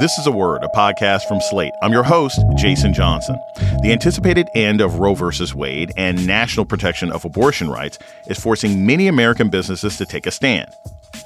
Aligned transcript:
This 0.00 0.16
is 0.16 0.26
a 0.26 0.32
Word, 0.32 0.64
a 0.64 0.68
podcast 0.68 1.24
from 1.28 1.42
Slate. 1.42 1.74
I'm 1.82 1.92
your 1.92 2.02
host, 2.02 2.40
Jason 2.56 2.94
Johnson. 2.94 3.38
The 3.82 3.92
anticipated 3.92 4.48
end 4.54 4.80
of 4.80 4.94
Roe 4.94 5.14
v. 5.14 5.30
Wade 5.54 5.92
and 5.94 6.26
national 6.26 6.64
protection 6.64 7.12
of 7.12 7.26
abortion 7.26 7.68
rights 7.68 7.98
is 8.26 8.38
forcing 8.38 8.86
many 8.86 9.08
American 9.08 9.50
businesses 9.50 9.98
to 9.98 10.06
take 10.06 10.26
a 10.26 10.30
stand 10.30 10.70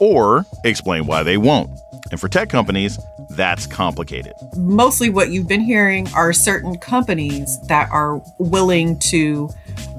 or 0.00 0.44
explain 0.64 1.06
why 1.06 1.22
they 1.22 1.36
won't. 1.36 1.70
And 2.10 2.18
for 2.18 2.28
tech 2.28 2.48
companies, 2.48 2.98
that's 3.30 3.64
complicated. 3.68 4.32
Mostly 4.56 5.08
what 5.08 5.30
you've 5.30 5.46
been 5.46 5.60
hearing 5.60 6.08
are 6.12 6.32
certain 6.32 6.76
companies 6.76 7.60
that 7.68 7.88
are 7.92 8.20
willing 8.40 8.98
to 9.10 9.50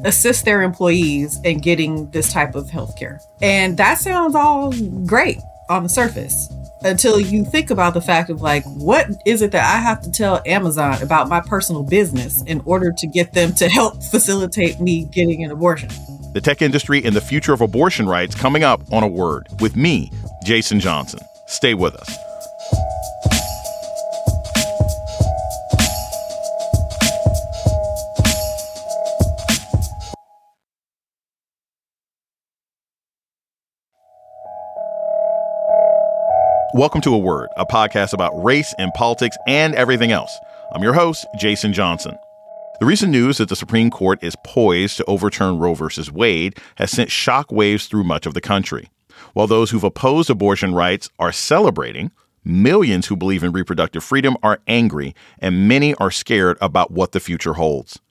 assist 0.04 0.44
their 0.44 0.62
employees 0.64 1.40
in 1.46 1.60
getting 1.60 2.10
this 2.12 2.34
type 2.34 2.56
of 2.56 2.66
healthcare. 2.66 3.26
And 3.42 3.78
that 3.78 4.00
sounds 4.00 4.36
all 4.36 4.74
great 5.06 5.40
on 5.70 5.84
the 5.84 5.90
surface 5.90 6.50
until 6.86 7.20
you 7.20 7.44
think 7.44 7.72
about 7.72 7.94
the 7.94 8.02
fact 8.02 8.30
of 8.30 8.42
like, 8.42 8.64
what 8.66 9.08
is 9.26 9.42
it 9.42 9.52
that 9.52 9.64
I 9.64 9.80
have 9.80 10.02
to 10.02 10.12
tell 10.12 10.42
Amazon 10.46 11.02
about 11.02 11.28
my 11.28 11.42
personal 11.42 11.84
business 11.84 12.44
in 12.44 12.62
order 12.66 12.94
to 12.96 13.08
get 13.08 13.34
them 13.34 13.54
to 13.56 13.68
help 13.68 14.02
facilitate 14.04 14.80
me 14.80 15.06
getting 15.06 15.44
an 15.44 15.52
abortion? 15.52 15.90
The 16.34 16.42
tech 16.42 16.62
industry 16.62 17.04
and 17.04 17.16
the 17.16 17.22
future 17.22 17.54
of 17.54 17.62
abortion 17.62 18.08
rights 18.08 18.36
coming 18.36 18.64
up 18.64 18.82
on 18.94 19.04
a 19.04 19.08
word 19.08 19.48
with 19.60 19.76
me, 19.76 20.12
Jason 20.44 20.80
Johnson. 20.80 21.20
Stay 21.48 21.74
with 21.74 21.96
us. 21.96 22.25
Welcome 36.76 37.00
to 37.04 37.14
A 37.14 37.18
Word, 37.18 37.48
a 37.56 37.66
podcast 37.66 38.12
about 38.12 38.44
race 38.44 38.76
and 38.78 38.94
politics 38.96 39.38
and 39.48 39.74
everything 39.76 40.12
else. 40.12 40.38
I'm 40.74 40.84
your 40.84 40.92
host, 40.92 41.26
Jason 41.38 41.72
Johnson. 41.72 42.18
The 42.82 42.86
recent 42.86 43.14
news 43.14 43.38
that 43.38 43.48
the 43.48 43.56
Supreme 43.56 43.90
Court 43.90 44.22
is 44.22 44.36
poised 44.44 44.98
to 44.98 45.06
overturn 45.06 45.58
Roe 45.58 45.74
v. 45.74 45.88
Wade 46.12 46.60
has 46.76 46.92
sent 46.92 47.10
shockwaves 47.10 47.88
through 47.88 48.04
much 48.04 48.26
of 48.26 48.34
the 48.34 48.42
country. 48.42 48.90
While 49.32 49.48
those 49.48 49.72
who've 49.72 49.86
opposed 49.86 50.30
abortion 50.30 50.76
rights 50.76 51.10
are 51.18 51.32
celebrating, 51.32 52.12
millions 52.44 53.08
who 53.08 53.16
believe 53.16 53.46
in 53.46 53.54
reproductive 53.54 54.04
freedom 54.04 54.36
are 54.44 54.60
angry, 54.68 55.16
and 55.40 55.70
many 55.70 55.96
are 55.96 56.12
scared 56.12 56.58
about 56.60 56.92
what 56.92 57.14
the 57.14 57.22
future 57.22 57.54
holds. 57.54 58.02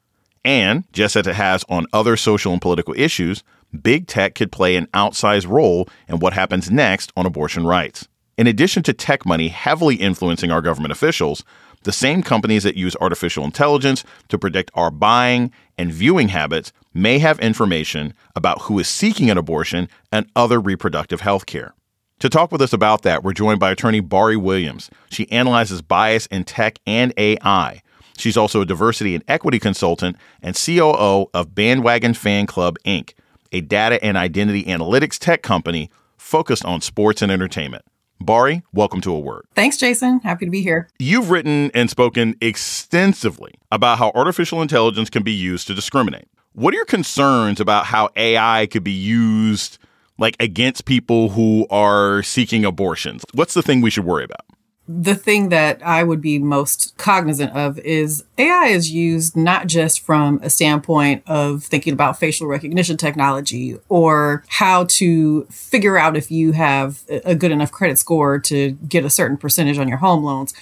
And, 0.42 0.90
just 0.90 1.16
as 1.16 1.26
it 1.26 1.34
has 1.34 1.66
on 1.68 1.84
other 1.92 2.16
social 2.16 2.54
and 2.54 2.62
political 2.62 2.94
issues, 2.96 3.42
big 3.82 4.06
tech 4.06 4.34
could 4.34 4.50
play 4.50 4.76
an 4.76 4.86
outsized 4.94 5.50
role 5.50 5.86
in 6.08 6.18
what 6.18 6.32
happens 6.32 6.70
next 6.70 7.12
on 7.14 7.26
abortion 7.26 7.66
rights. 7.66 8.08
In 8.36 8.48
addition 8.48 8.82
to 8.84 8.92
tech 8.92 9.24
money 9.24 9.48
heavily 9.48 9.94
influencing 9.94 10.50
our 10.50 10.60
government 10.60 10.90
officials, 10.90 11.44
the 11.84 11.92
same 11.92 12.22
companies 12.22 12.64
that 12.64 12.76
use 12.76 12.96
artificial 13.00 13.44
intelligence 13.44 14.02
to 14.28 14.38
predict 14.38 14.70
our 14.74 14.90
buying 14.90 15.52
and 15.78 15.92
viewing 15.92 16.28
habits 16.28 16.72
may 16.92 17.18
have 17.20 17.38
information 17.38 18.12
about 18.34 18.62
who 18.62 18.78
is 18.78 18.88
seeking 18.88 19.30
an 19.30 19.38
abortion 19.38 19.88
and 20.10 20.28
other 20.34 20.60
reproductive 20.60 21.20
health 21.20 21.46
care. 21.46 21.74
To 22.20 22.28
talk 22.28 22.50
with 22.50 22.62
us 22.62 22.72
about 22.72 23.02
that, 23.02 23.22
we're 23.22 23.34
joined 23.34 23.60
by 23.60 23.70
attorney 23.70 24.00
Bari 24.00 24.36
Williams. 24.36 24.90
She 25.10 25.30
analyzes 25.30 25.82
bias 25.82 26.26
in 26.26 26.44
tech 26.44 26.78
and 26.86 27.12
AI. 27.16 27.82
She's 28.16 28.36
also 28.36 28.62
a 28.62 28.66
diversity 28.66 29.14
and 29.14 29.24
equity 29.28 29.58
consultant 29.58 30.16
and 30.42 30.56
COO 30.56 31.28
of 31.34 31.54
Bandwagon 31.54 32.14
Fan 32.14 32.46
Club 32.46 32.78
Inc., 32.84 33.12
a 33.52 33.60
data 33.60 34.02
and 34.02 34.16
identity 34.16 34.64
analytics 34.64 35.18
tech 35.18 35.42
company 35.42 35.90
focused 36.16 36.64
on 36.64 36.80
sports 36.80 37.22
and 37.22 37.30
entertainment. 37.30 37.84
Bari, 38.24 38.62
welcome 38.72 39.00
to 39.02 39.12
A 39.12 39.18
Word. 39.18 39.46
Thanks, 39.54 39.76
Jason. 39.76 40.20
Happy 40.20 40.46
to 40.46 40.50
be 40.50 40.62
here. 40.62 40.88
You've 40.98 41.30
written 41.30 41.70
and 41.74 41.90
spoken 41.90 42.36
extensively 42.40 43.52
about 43.70 43.98
how 43.98 44.12
artificial 44.14 44.62
intelligence 44.62 45.10
can 45.10 45.22
be 45.22 45.32
used 45.32 45.66
to 45.66 45.74
discriminate. 45.74 46.26
What 46.54 46.72
are 46.72 46.76
your 46.76 46.86
concerns 46.86 47.60
about 47.60 47.86
how 47.86 48.08
AI 48.16 48.66
could 48.70 48.84
be 48.84 48.92
used 48.92 49.78
like 50.16 50.36
against 50.40 50.86
people 50.86 51.30
who 51.30 51.66
are 51.68 52.22
seeking 52.22 52.64
abortions? 52.64 53.24
What's 53.34 53.52
the 53.54 53.62
thing 53.62 53.82
we 53.82 53.90
should 53.90 54.04
worry 54.04 54.24
about? 54.24 54.46
The 54.86 55.14
thing 55.14 55.48
that 55.48 55.80
I 55.82 56.04
would 56.04 56.20
be 56.20 56.38
most 56.38 56.96
cognizant 56.98 57.52
of 57.52 57.78
is 57.78 58.24
AI 58.36 58.66
is 58.66 58.90
used 58.90 59.34
not 59.34 59.66
just 59.66 60.00
from 60.00 60.38
a 60.42 60.50
standpoint 60.50 61.22
of 61.26 61.64
thinking 61.64 61.94
about 61.94 62.18
facial 62.18 62.46
recognition 62.46 62.98
technology 62.98 63.78
or 63.88 64.44
how 64.48 64.84
to 64.84 65.44
figure 65.44 65.96
out 65.96 66.18
if 66.18 66.30
you 66.30 66.52
have 66.52 67.02
a 67.08 67.34
good 67.34 67.50
enough 67.50 67.72
credit 67.72 67.98
score 67.98 68.38
to 68.40 68.72
get 68.72 69.06
a 69.06 69.10
certain 69.10 69.38
percentage 69.38 69.78
on 69.78 69.88
your 69.88 69.98
home 69.98 70.22
loans. 70.22 70.52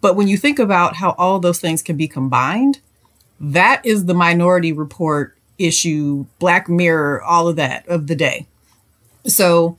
But 0.00 0.14
when 0.14 0.28
you 0.28 0.36
think 0.36 0.60
about 0.60 0.96
how 0.96 1.16
all 1.18 1.40
those 1.40 1.58
things 1.58 1.82
can 1.82 1.96
be 1.96 2.06
combined, 2.06 2.78
that 3.40 3.84
is 3.84 4.04
the 4.04 4.14
minority 4.14 4.72
report 4.72 5.36
issue, 5.58 6.26
Black 6.38 6.68
Mirror, 6.68 7.22
all 7.24 7.48
of 7.48 7.56
that 7.56 7.86
of 7.88 8.06
the 8.06 8.14
day. 8.14 8.46
So 9.26 9.76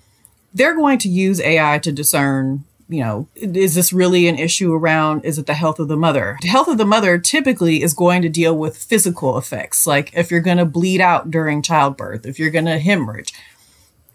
they're 0.54 0.76
going 0.76 0.98
to 1.00 1.10
use 1.10 1.40
AI 1.40 1.80
to 1.80 1.92
discern 1.94 2.66
you 2.90 3.04
know, 3.04 3.28
is 3.36 3.76
this 3.76 3.92
really 3.92 4.28
an 4.28 4.38
issue 4.38 4.74
around 4.74 5.26
is 5.26 5.38
it 5.38 5.46
the 5.46 5.54
health 5.54 5.80
of 5.80 5.88
the 5.88 5.98
mother? 5.98 6.38
The 6.42 6.48
health 6.48 6.68
of 6.68 6.78
the 6.78 6.86
mother 6.86 7.18
typically 7.18 7.82
is 7.84 7.94
going 7.94 8.22
to 8.22 8.30
deal 8.30 8.58
with 8.58 8.78
physical 8.78 9.38
effects, 9.38 9.86
like 9.86 10.16
if 10.16 10.32
you're 10.32 10.42
going 10.42 10.58
to 10.58 10.66
bleed 10.66 11.02
out 11.02 11.30
during 11.30 11.62
childbirth, 11.62 12.26
if 12.26 12.40
you're 12.40 12.52
going 12.52 12.66
to 12.66 12.80
hemorrhage. 12.80 13.34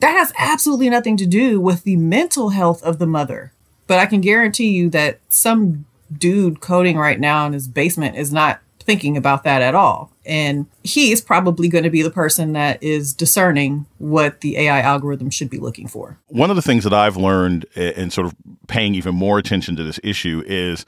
That 0.00 0.16
has 0.16 0.32
absolutely 0.38 0.90
nothing 0.90 1.16
to 1.18 1.26
do 1.26 1.60
with 1.60 1.84
the 1.84 1.96
mental 1.96 2.50
health 2.50 2.82
of 2.82 2.98
the 2.98 3.06
mother. 3.06 3.52
But 3.86 3.98
I 3.98 4.06
can 4.06 4.20
guarantee 4.20 4.70
you 4.70 4.88
that 4.90 5.20
some 5.28 5.84
dude 6.12 6.60
coding 6.60 6.96
right 6.96 7.20
now 7.20 7.46
in 7.46 7.52
his 7.52 7.68
basement 7.68 8.16
is 8.16 8.32
not 8.32 8.60
thinking 8.82 9.16
about 9.16 9.44
that 9.44 9.62
at 9.62 9.74
all. 9.74 10.12
And 10.24 10.66
he's 10.82 11.20
probably 11.20 11.68
going 11.68 11.84
to 11.84 11.90
be 11.90 12.02
the 12.02 12.10
person 12.10 12.52
that 12.52 12.82
is 12.82 13.12
discerning 13.12 13.86
what 13.98 14.40
the 14.40 14.56
AI 14.58 14.80
algorithm 14.80 15.30
should 15.30 15.50
be 15.50 15.58
looking 15.58 15.88
for. 15.88 16.18
One 16.28 16.50
of 16.50 16.56
the 16.56 16.62
things 16.62 16.84
that 16.84 16.92
I've 16.92 17.16
learned 17.16 17.64
in 17.74 18.10
sort 18.10 18.26
of 18.26 18.34
paying 18.68 18.94
even 18.94 19.14
more 19.14 19.38
attention 19.38 19.76
to 19.76 19.82
this 19.82 19.98
issue 20.02 20.42
is 20.46 20.84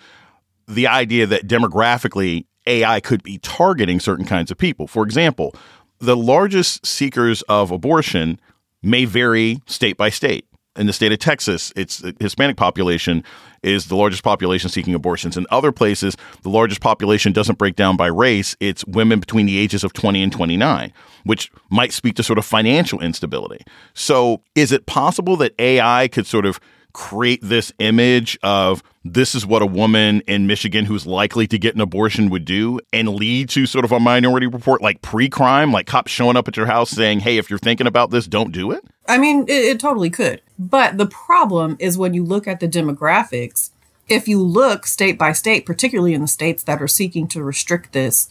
the 0.69 0.87
idea 0.87 1.27
that 1.27 1.47
demographically 1.47 2.47
AI 2.67 3.01
could 3.01 3.23
be 3.23 3.39
targeting 3.39 4.01
certain 4.01 4.25
kinds 4.25 4.51
of 4.51 4.59
people. 4.59 4.87
For 4.87 5.05
example, 5.05 5.55
the 5.99 6.17
largest 6.17 6.87
seekers 6.87 7.43
of 7.43 7.71
abortion 7.71 8.41
may 8.83 9.05
vary 9.05 9.61
state 9.67 9.97
by 9.97 10.11
state 10.11 10.47
in 10.77 10.87
the 10.87 10.93
state 10.93 11.13
of 11.13 11.19
Texas, 11.19 11.73
its 11.77 12.03
uh, 12.03 12.13
Hispanic 12.21 12.57
population 12.57 13.23
is 13.63 13.87
the 13.87 13.97
largest 13.97 14.23
population 14.23 14.69
seeking 14.69 14.95
abortions. 14.95 15.37
In 15.37 15.47
other 15.51 15.73
places, 15.73 16.17
the 16.43 16.51
largest 16.51 16.81
population 16.81 17.33
doesn't 17.33 17.59
break 17.59 17.77
down 17.77 17.97
by 17.97 18.07
race. 18.07 18.57
It's 18.61 18.85
women 18.85 19.21
between 19.21 19.47
the 19.47 19.59
ages 19.59 19.85
of 19.85 19.93
20 19.93 20.23
and 20.23 20.33
29, 20.33 20.93
which 21.25 21.51
might 21.71 21.93
speak 21.93 22.17
to 22.17 22.23
sort 22.23 22.39
of 22.39 22.45
financial 22.45 23.01
instability. 23.01 23.65
So, 23.95 24.43
is 24.55 24.73
it 24.73 24.87
possible 24.87 25.37
that 25.37 25.55
AI 25.59 26.09
could 26.09 26.27
sort 26.27 26.47
of 26.47 26.61
create 26.95 27.41
this 27.43 27.73
image 27.81 28.39
of 28.43 28.83
this 29.05 29.35
is 29.35 29.45
what 29.45 29.61
a 29.61 29.67
woman 29.67 30.23
in 30.27 30.47
Michigan 30.47 30.87
who's 30.87 31.07
likely 31.07 31.47
to 31.49 31.59
get 31.59 31.75
an 31.75 31.81
abortion 31.81 32.31
would 32.31 32.45
do 32.45 32.81
and 32.93 33.09
lead 33.09 33.51
to 33.51 33.67
sort 33.67 33.85
of 33.85 33.93
a 33.93 34.01
minority 34.01 34.47
report 34.47 34.81
like 34.81 35.03
pre 35.03 35.29
crime, 35.29 35.73
like 35.73 35.87
cops 35.87 36.11
showing 36.11 36.37
up 36.37 36.49
at 36.49 36.57
your 36.57 36.67
house 36.67 36.91
saying, 36.91 37.21
hey, 37.21 37.37
if 37.37 37.51
you're 37.51 37.59
thinking 37.59 37.87
about 37.87 38.11
this, 38.11 38.27
don't 38.27 38.53
do 38.53 38.71
it? 38.71 38.83
I 39.07 39.19
mean, 39.19 39.43
it, 39.43 39.53
it 39.53 39.81
totally 39.81 40.09
could. 40.09 40.41
But 40.59 40.99
the 40.99 41.07
problem 41.07 41.77
is 41.79 41.99
when 41.99 42.15
you 42.15 42.25
look 42.25 42.47
at 42.47 42.61
the 42.61 42.69
demographics, 42.69 43.71
if 44.09 44.29
you 44.29 44.41
look 44.41 44.87
state 44.87 45.19
by 45.19 45.33
state, 45.33 45.67
particularly 45.67 46.15
in 46.15 46.21
the 46.21 46.29
states 46.29 46.63
that 46.65 46.83
are 46.83 46.89
seeking 46.89 47.27
to 47.29 47.43
restrict 47.43 47.93
this, 47.93 48.29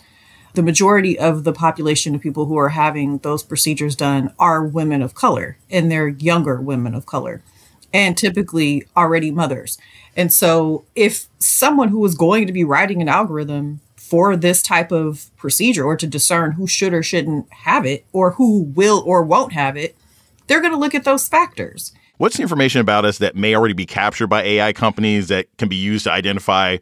the 0.53 0.61
majority 0.61 1.17
of 1.17 1.43
the 1.43 1.53
population 1.53 2.13
of 2.13 2.21
people 2.21 2.45
who 2.45 2.57
are 2.57 2.69
having 2.69 3.17
those 3.19 3.41
procedures 3.43 3.95
done 3.95 4.33
are 4.37 4.63
women 4.63 5.01
of 5.01 5.15
color, 5.15 5.57
and 5.69 5.91
they're 5.91 6.09
younger 6.09 6.61
women 6.61 6.93
of 6.93 7.07
color, 7.07 7.41
and 7.91 8.15
typically 8.15 8.85
already 8.95 9.31
mothers. 9.31 9.79
And 10.15 10.31
so, 10.31 10.85
if 10.95 11.27
someone 11.39 11.89
who 11.89 12.05
is 12.05 12.13
going 12.13 12.45
to 12.45 12.53
be 12.53 12.63
writing 12.63 13.01
an 13.01 13.09
algorithm 13.09 13.81
for 13.95 14.35
this 14.35 14.61
type 14.61 14.91
of 14.91 15.31
procedure 15.37 15.85
or 15.85 15.97
to 15.97 16.05
discern 16.05 16.51
who 16.51 16.67
should 16.67 16.93
or 16.93 17.01
shouldn't 17.01 17.51
have 17.51 17.83
it, 17.83 18.05
or 18.13 18.33
who 18.33 18.61
will 18.61 19.03
or 19.07 19.23
won't 19.23 19.53
have 19.53 19.75
it, 19.75 19.97
they're 20.45 20.61
going 20.61 20.73
to 20.73 20.79
look 20.79 20.93
at 20.93 21.03
those 21.03 21.27
factors. 21.27 21.93
What's 22.23 22.37
the 22.37 22.41
information 22.41 22.79
about 22.79 23.03
us 23.03 23.17
that 23.17 23.35
may 23.35 23.53
already 23.53 23.73
be 23.73 23.85
captured 23.85 24.27
by 24.27 24.43
AI 24.43 24.71
companies 24.71 25.27
that 25.27 25.47
can 25.57 25.67
be 25.67 25.75
used 25.75 26.05
to 26.05 26.11
identify 26.13 26.77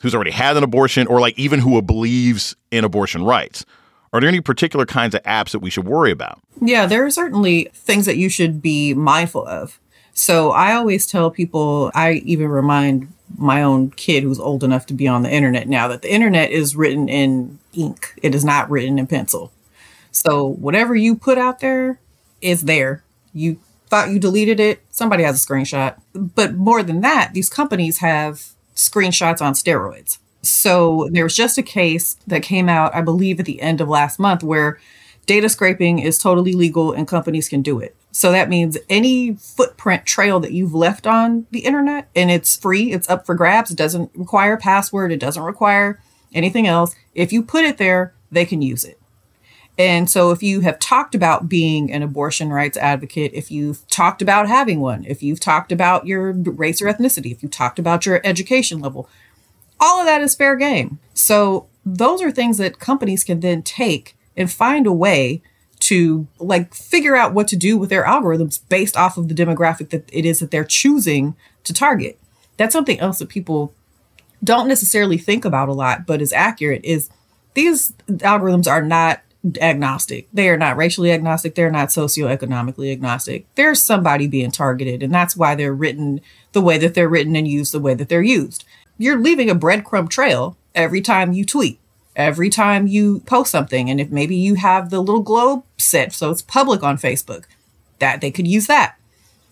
who's 0.00 0.14
already 0.14 0.30
had 0.30 0.56
an 0.56 0.62
abortion 0.62 1.08
or 1.08 1.18
like 1.18 1.36
even 1.36 1.58
who 1.58 1.82
believes 1.82 2.54
in 2.70 2.84
abortion 2.84 3.24
rights. 3.24 3.66
Are 4.12 4.20
there 4.20 4.28
any 4.28 4.40
particular 4.40 4.86
kinds 4.86 5.16
of 5.16 5.24
apps 5.24 5.50
that 5.50 5.58
we 5.58 5.70
should 5.70 5.86
worry 5.88 6.12
about? 6.12 6.38
Yeah, 6.62 6.86
there 6.86 7.04
are 7.04 7.10
certainly 7.10 7.68
things 7.74 8.06
that 8.06 8.16
you 8.16 8.28
should 8.28 8.62
be 8.62 8.94
mindful 8.94 9.44
of. 9.48 9.80
So 10.12 10.52
I 10.52 10.74
always 10.74 11.04
tell 11.04 11.32
people, 11.32 11.90
I 11.92 12.22
even 12.24 12.46
remind 12.46 13.12
my 13.36 13.64
own 13.64 13.90
kid 13.90 14.22
who's 14.22 14.38
old 14.38 14.62
enough 14.62 14.86
to 14.86 14.94
be 14.94 15.08
on 15.08 15.24
the 15.24 15.34
internet 15.34 15.66
now 15.66 15.88
that 15.88 16.02
the 16.02 16.14
internet 16.14 16.52
is 16.52 16.76
written 16.76 17.08
in 17.08 17.58
ink, 17.72 18.14
it 18.22 18.36
is 18.36 18.44
not 18.44 18.70
written 18.70 19.00
in 19.00 19.08
pencil. 19.08 19.50
So 20.12 20.46
whatever 20.46 20.94
you 20.94 21.16
put 21.16 21.38
out 21.38 21.58
there 21.58 21.98
is 22.40 22.62
there. 22.62 23.02
You 23.34 23.58
thought 23.88 24.10
you 24.10 24.18
deleted 24.18 24.60
it, 24.60 24.82
somebody 24.90 25.22
has 25.22 25.42
a 25.42 25.46
screenshot. 25.46 26.00
But 26.12 26.54
more 26.54 26.82
than 26.82 27.00
that, 27.02 27.32
these 27.34 27.48
companies 27.48 27.98
have 27.98 28.46
screenshots 28.74 29.40
on 29.40 29.54
steroids. 29.54 30.18
So 30.42 31.08
there 31.10 31.24
was 31.24 31.36
just 31.36 31.58
a 31.58 31.62
case 31.62 32.14
that 32.26 32.42
came 32.42 32.68
out, 32.68 32.94
I 32.94 33.00
believe, 33.00 33.40
at 33.40 33.46
the 33.46 33.60
end 33.60 33.80
of 33.80 33.88
last 33.88 34.18
month 34.18 34.42
where 34.42 34.78
data 35.26 35.48
scraping 35.48 35.98
is 35.98 36.18
totally 36.18 36.52
legal 36.52 36.92
and 36.92 37.08
companies 37.08 37.48
can 37.48 37.62
do 37.62 37.80
it. 37.80 37.96
So 38.12 38.32
that 38.32 38.48
means 38.48 38.78
any 38.88 39.34
footprint 39.34 40.06
trail 40.06 40.40
that 40.40 40.52
you've 40.52 40.74
left 40.74 41.06
on 41.06 41.46
the 41.50 41.60
internet 41.60 42.08
and 42.14 42.30
it's 42.30 42.56
free, 42.56 42.92
it's 42.92 43.10
up 43.10 43.26
for 43.26 43.34
grabs, 43.34 43.70
it 43.70 43.76
doesn't 43.76 44.10
require 44.14 44.54
a 44.54 44.58
password, 44.58 45.12
it 45.12 45.20
doesn't 45.20 45.42
require 45.42 46.00
anything 46.32 46.66
else. 46.66 46.94
If 47.14 47.32
you 47.32 47.42
put 47.42 47.64
it 47.64 47.76
there, 47.76 48.14
they 48.30 48.46
can 48.46 48.62
use 48.62 48.84
it. 48.84 48.98
And 49.78 50.08
so, 50.08 50.30
if 50.30 50.42
you 50.42 50.60
have 50.60 50.78
talked 50.78 51.14
about 51.14 51.48
being 51.48 51.92
an 51.92 52.02
abortion 52.02 52.50
rights 52.50 52.78
advocate, 52.78 53.32
if 53.34 53.50
you've 53.50 53.86
talked 53.88 54.22
about 54.22 54.48
having 54.48 54.80
one, 54.80 55.04
if 55.06 55.22
you've 55.22 55.40
talked 55.40 55.70
about 55.70 56.06
your 56.06 56.32
race 56.32 56.80
or 56.80 56.86
ethnicity, 56.86 57.30
if 57.30 57.42
you've 57.42 57.52
talked 57.52 57.78
about 57.78 58.06
your 58.06 58.20
education 58.24 58.80
level, 58.80 59.08
all 59.78 60.00
of 60.00 60.06
that 60.06 60.22
is 60.22 60.34
fair 60.34 60.56
game. 60.56 60.98
So, 61.12 61.66
those 61.84 62.22
are 62.22 62.30
things 62.30 62.56
that 62.58 62.78
companies 62.78 63.22
can 63.22 63.40
then 63.40 63.62
take 63.62 64.16
and 64.36 64.50
find 64.50 64.86
a 64.86 64.92
way 64.92 65.42
to 65.78 66.26
like 66.38 66.74
figure 66.74 67.14
out 67.14 67.34
what 67.34 67.48
to 67.48 67.56
do 67.56 67.76
with 67.76 67.90
their 67.90 68.04
algorithms 68.04 68.60
based 68.68 68.96
off 68.96 69.18
of 69.18 69.28
the 69.28 69.34
demographic 69.34 69.90
that 69.90 70.08
it 70.12 70.24
is 70.24 70.40
that 70.40 70.50
they're 70.50 70.64
choosing 70.64 71.36
to 71.64 71.74
target. 71.74 72.18
That's 72.56 72.72
something 72.72 72.98
else 72.98 73.18
that 73.18 73.28
people 73.28 73.74
don't 74.42 74.68
necessarily 74.68 75.18
think 75.18 75.44
about 75.44 75.68
a 75.68 75.74
lot, 75.74 76.06
but 76.06 76.22
is 76.22 76.32
accurate 76.32 76.84
is 76.84 77.10
these 77.54 77.92
algorithms 78.08 78.66
are 78.66 78.82
not 78.82 79.20
agnostic. 79.60 80.28
They 80.32 80.48
are 80.48 80.56
not 80.56 80.76
racially 80.76 81.12
agnostic. 81.12 81.54
They're 81.54 81.70
not 81.70 81.88
socioeconomically 81.88 82.90
agnostic. 82.92 83.46
There's 83.54 83.82
somebody 83.82 84.26
being 84.26 84.50
targeted, 84.50 85.02
and 85.02 85.12
that's 85.12 85.36
why 85.36 85.54
they're 85.54 85.74
written 85.74 86.20
the 86.52 86.60
way 86.60 86.78
that 86.78 86.94
they're 86.94 87.08
written 87.08 87.36
and 87.36 87.46
used 87.46 87.72
the 87.72 87.80
way 87.80 87.94
that 87.94 88.08
they're 88.08 88.22
used. 88.22 88.64
You're 88.98 89.18
leaving 89.18 89.50
a 89.50 89.54
breadcrumb 89.54 90.08
trail 90.08 90.56
every 90.74 91.00
time 91.00 91.32
you 91.32 91.44
tweet, 91.44 91.78
every 92.14 92.48
time 92.50 92.86
you 92.86 93.20
post 93.20 93.50
something. 93.50 93.90
And 93.90 94.00
if 94.00 94.10
maybe 94.10 94.36
you 94.36 94.54
have 94.54 94.90
the 94.90 95.00
little 95.00 95.22
globe 95.22 95.64
set 95.78 96.12
so 96.12 96.30
it's 96.30 96.42
public 96.42 96.82
on 96.82 96.96
Facebook, 96.96 97.44
that 97.98 98.20
they 98.20 98.30
could 98.30 98.46
use 98.46 98.66
that. 98.66 98.96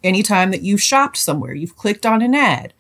Anytime 0.03 0.51
that 0.51 0.63
you've 0.63 0.83
shopped 0.83 1.17
somewhere, 1.17 1.55
you've 1.55 1.77
clicked 1.77 2.05
on 2.05 2.23
an 2.23 2.35
ad, 2.35 2.73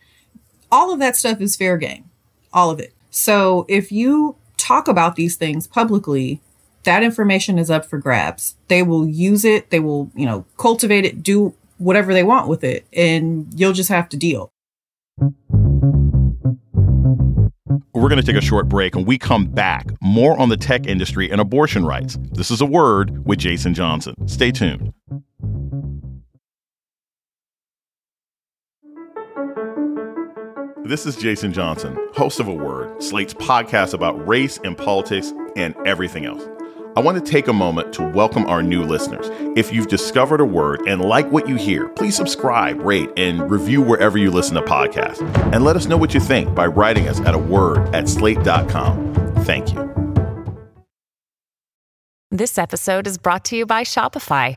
all 0.70 0.92
of 0.92 0.98
that 1.00 1.16
stuff 1.16 1.40
is 1.40 1.56
fair 1.56 1.76
game. 1.76 2.10
All 2.52 2.70
of 2.70 2.80
it. 2.80 2.92
So 3.10 3.64
if 3.68 3.92
you 3.92 4.36
talk 4.56 4.88
about 4.88 5.16
these 5.16 5.36
things 5.36 5.66
publicly, 5.66 6.40
that 6.84 7.02
information 7.02 7.58
is 7.58 7.70
up 7.70 7.84
for 7.84 7.98
grabs. 7.98 8.56
They 8.68 8.82
will 8.82 9.06
use 9.06 9.44
it, 9.44 9.70
they 9.70 9.80
will, 9.80 10.10
you 10.14 10.26
know, 10.26 10.44
cultivate 10.56 11.04
it, 11.04 11.22
do 11.22 11.54
whatever 11.78 12.12
they 12.12 12.22
want 12.22 12.48
with 12.48 12.64
it, 12.64 12.86
and 12.92 13.48
you'll 13.54 13.72
just 13.72 13.88
have 13.88 14.08
to 14.10 14.16
deal. 14.16 14.50
We're 17.94 18.08
going 18.10 18.20
to 18.20 18.26
take 18.26 18.36
a 18.36 18.44
short 18.44 18.68
break 18.68 18.96
and 18.96 19.06
we 19.06 19.16
come 19.16 19.46
back. 19.46 19.86
More 20.02 20.38
on 20.38 20.50
the 20.50 20.56
tech 20.56 20.86
industry 20.86 21.30
and 21.30 21.40
abortion 21.40 21.86
rights. 21.86 22.18
This 22.32 22.50
is 22.50 22.60
a 22.60 22.66
word 22.66 23.24
with 23.24 23.38
Jason 23.38 23.72
Johnson. 23.72 24.14
Stay 24.28 24.50
tuned. 24.50 24.92
This 30.84 31.06
is 31.06 31.16
Jason 31.16 31.50
Johnson, 31.54 31.96
host 32.12 32.40
of 32.40 32.48
A 32.48 32.52
Word, 32.52 33.02
Slate's 33.02 33.32
podcast 33.32 33.94
about 33.94 34.28
race 34.28 34.58
and 34.64 34.76
politics 34.76 35.32
and 35.56 35.74
everything 35.86 36.26
else. 36.26 36.46
I 36.96 37.00
want 37.00 37.24
to 37.24 37.30
take 37.30 37.48
a 37.48 37.52
moment 37.52 37.92
to 37.94 38.04
welcome 38.04 38.46
our 38.46 38.62
new 38.62 38.84
listeners. 38.84 39.26
If 39.56 39.72
you've 39.72 39.88
discovered 39.88 40.40
a 40.40 40.44
word 40.44 40.82
and 40.86 41.00
like 41.00 41.30
what 41.32 41.48
you 41.48 41.56
hear, 41.56 41.88
please 41.88 42.14
subscribe, 42.14 42.80
rate, 42.80 43.10
and 43.16 43.50
review 43.50 43.82
wherever 43.82 44.16
you 44.16 44.30
listen 44.30 44.54
to 44.54 44.62
podcasts. 44.62 45.20
And 45.52 45.64
let 45.64 45.74
us 45.74 45.86
know 45.86 45.96
what 45.96 46.14
you 46.14 46.20
think 46.20 46.54
by 46.54 46.66
writing 46.66 47.08
us 47.08 47.20
at 47.22 47.34
a 47.34 47.38
word 47.38 47.92
at 47.92 48.08
slate.com. 48.08 49.12
Thank 49.44 49.74
you. 49.74 49.90
This 52.30 52.58
episode 52.58 53.08
is 53.08 53.18
brought 53.18 53.44
to 53.46 53.56
you 53.56 53.66
by 53.66 53.82
Shopify. 53.82 54.56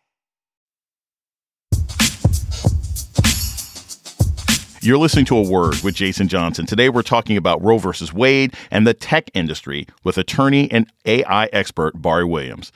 You're 4.83 4.97
listening 4.97 5.25
to 5.25 5.37
A 5.37 5.47
Word 5.47 5.75
with 5.83 5.93
Jason 5.93 6.27
Johnson. 6.27 6.65
Today 6.65 6.89
we're 6.89 7.03
talking 7.03 7.37
about 7.37 7.61
Roe 7.61 7.77
versus 7.77 8.11
Wade 8.11 8.55
and 8.71 8.87
the 8.87 8.95
tech 8.95 9.29
industry 9.35 9.85
with 10.03 10.17
attorney 10.17 10.71
and 10.71 10.91
AI 11.05 11.45
expert 11.53 12.01
Bari 12.01 12.25
Williams. 12.25 12.71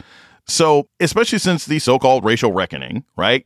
So, 0.46 0.88
especially 1.00 1.40
since 1.40 1.66
the 1.66 1.80
so 1.80 1.98
called 1.98 2.24
racial 2.24 2.52
reckoning, 2.52 3.06
right? 3.18 3.44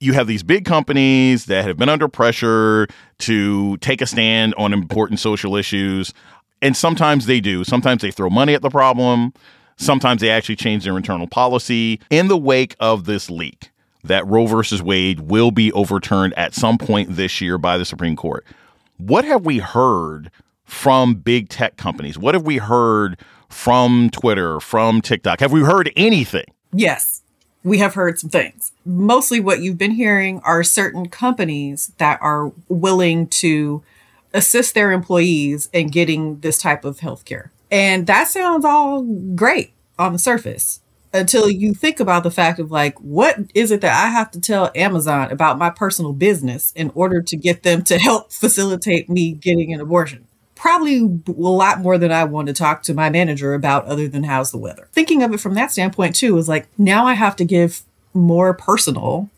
You 0.00 0.14
have 0.14 0.26
these 0.26 0.42
big 0.42 0.64
companies 0.64 1.44
that 1.44 1.64
have 1.66 1.76
been 1.76 1.88
under 1.88 2.08
pressure 2.08 2.88
to 3.20 3.76
take 3.76 4.02
a 4.02 4.06
stand 4.06 4.56
on 4.58 4.72
important 4.72 5.20
social 5.20 5.54
issues. 5.54 6.12
And 6.60 6.76
sometimes 6.76 7.26
they 7.26 7.40
do. 7.40 7.62
Sometimes 7.62 8.02
they 8.02 8.10
throw 8.10 8.28
money 8.28 8.54
at 8.54 8.62
the 8.62 8.70
problem. 8.70 9.32
Sometimes 9.76 10.20
they 10.20 10.30
actually 10.30 10.56
change 10.56 10.82
their 10.82 10.96
internal 10.96 11.28
policy 11.28 12.00
in 12.10 12.26
the 12.26 12.36
wake 12.36 12.74
of 12.80 13.04
this 13.04 13.30
leak 13.30 13.70
that 14.04 14.26
Roe 14.26 14.46
versus 14.46 14.82
Wade 14.82 15.20
will 15.20 15.50
be 15.50 15.72
overturned 15.72 16.34
at 16.34 16.54
some 16.54 16.78
point 16.78 17.16
this 17.16 17.40
year 17.40 17.58
by 17.58 17.78
the 17.78 17.84
Supreme 17.84 18.16
Court. 18.16 18.46
What 18.98 19.24
have 19.24 19.44
we 19.44 19.58
heard 19.58 20.30
from 20.64 21.14
big 21.14 21.48
tech 21.48 21.76
companies? 21.76 22.18
What 22.18 22.34
have 22.34 22.44
we 22.44 22.58
heard 22.58 23.18
from 23.48 24.10
Twitter, 24.10 24.60
from 24.60 25.00
TikTok? 25.00 25.40
Have 25.40 25.52
we 25.52 25.62
heard 25.62 25.90
anything? 25.96 26.44
Yes, 26.72 27.22
we 27.62 27.78
have 27.78 27.94
heard 27.94 28.18
some 28.18 28.30
things. 28.30 28.72
Mostly 28.84 29.40
what 29.40 29.60
you've 29.60 29.78
been 29.78 29.92
hearing 29.92 30.40
are 30.44 30.62
certain 30.62 31.08
companies 31.08 31.92
that 31.98 32.18
are 32.20 32.52
willing 32.68 33.26
to 33.28 33.82
assist 34.32 34.74
their 34.74 34.92
employees 34.92 35.70
in 35.72 35.88
getting 35.88 36.40
this 36.40 36.58
type 36.58 36.84
of 36.84 37.00
health 37.00 37.24
care. 37.24 37.52
And 37.70 38.06
that 38.06 38.28
sounds 38.28 38.64
all 38.64 39.02
great 39.02 39.72
on 39.98 40.12
the 40.12 40.18
surface 40.18 40.80
until 41.14 41.48
you 41.48 41.72
think 41.72 42.00
about 42.00 42.24
the 42.24 42.30
fact 42.30 42.58
of 42.58 42.72
like, 42.72 42.98
what 42.98 43.38
is 43.54 43.70
it 43.70 43.80
that 43.80 44.04
I 44.04 44.10
have 44.10 44.32
to 44.32 44.40
tell 44.40 44.72
Amazon 44.74 45.30
about 45.30 45.58
my 45.58 45.70
personal 45.70 46.12
business 46.12 46.72
in 46.72 46.90
order 46.94 47.22
to 47.22 47.36
get 47.36 47.62
them 47.62 47.84
to 47.84 47.98
help 47.98 48.32
facilitate 48.32 49.08
me 49.08 49.32
getting 49.32 49.72
an 49.72 49.80
abortion? 49.80 50.26
Probably 50.56 50.98
a 50.98 51.32
lot 51.32 51.80
more 51.80 51.98
than 51.98 52.10
I 52.10 52.24
want 52.24 52.48
to 52.48 52.52
talk 52.52 52.82
to 52.84 52.94
my 52.94 53.10
manager 53.10 53.54
about, 53.54 53.84
other 53.86 54.08
than 54.08 54.24
how's 54.24 54.50
the 54.50 54.58
weather. 54.58 54.88
Thinking 54.92 55.22
of 55.22 55.32
it 55.32 55.40
from 55.40 55.54
that 55.54 55.70
standpoint, 55.70 56.16
too, 56.16 56.36
is 56.36 56.48
like 56.48 56.66
now 56.76 57.06
I 57.06 57.14
have 57.14 57.36
to 57.36 57.44
give 57.44 57.82
more 58.12 58.52
personal, 58.52 59.30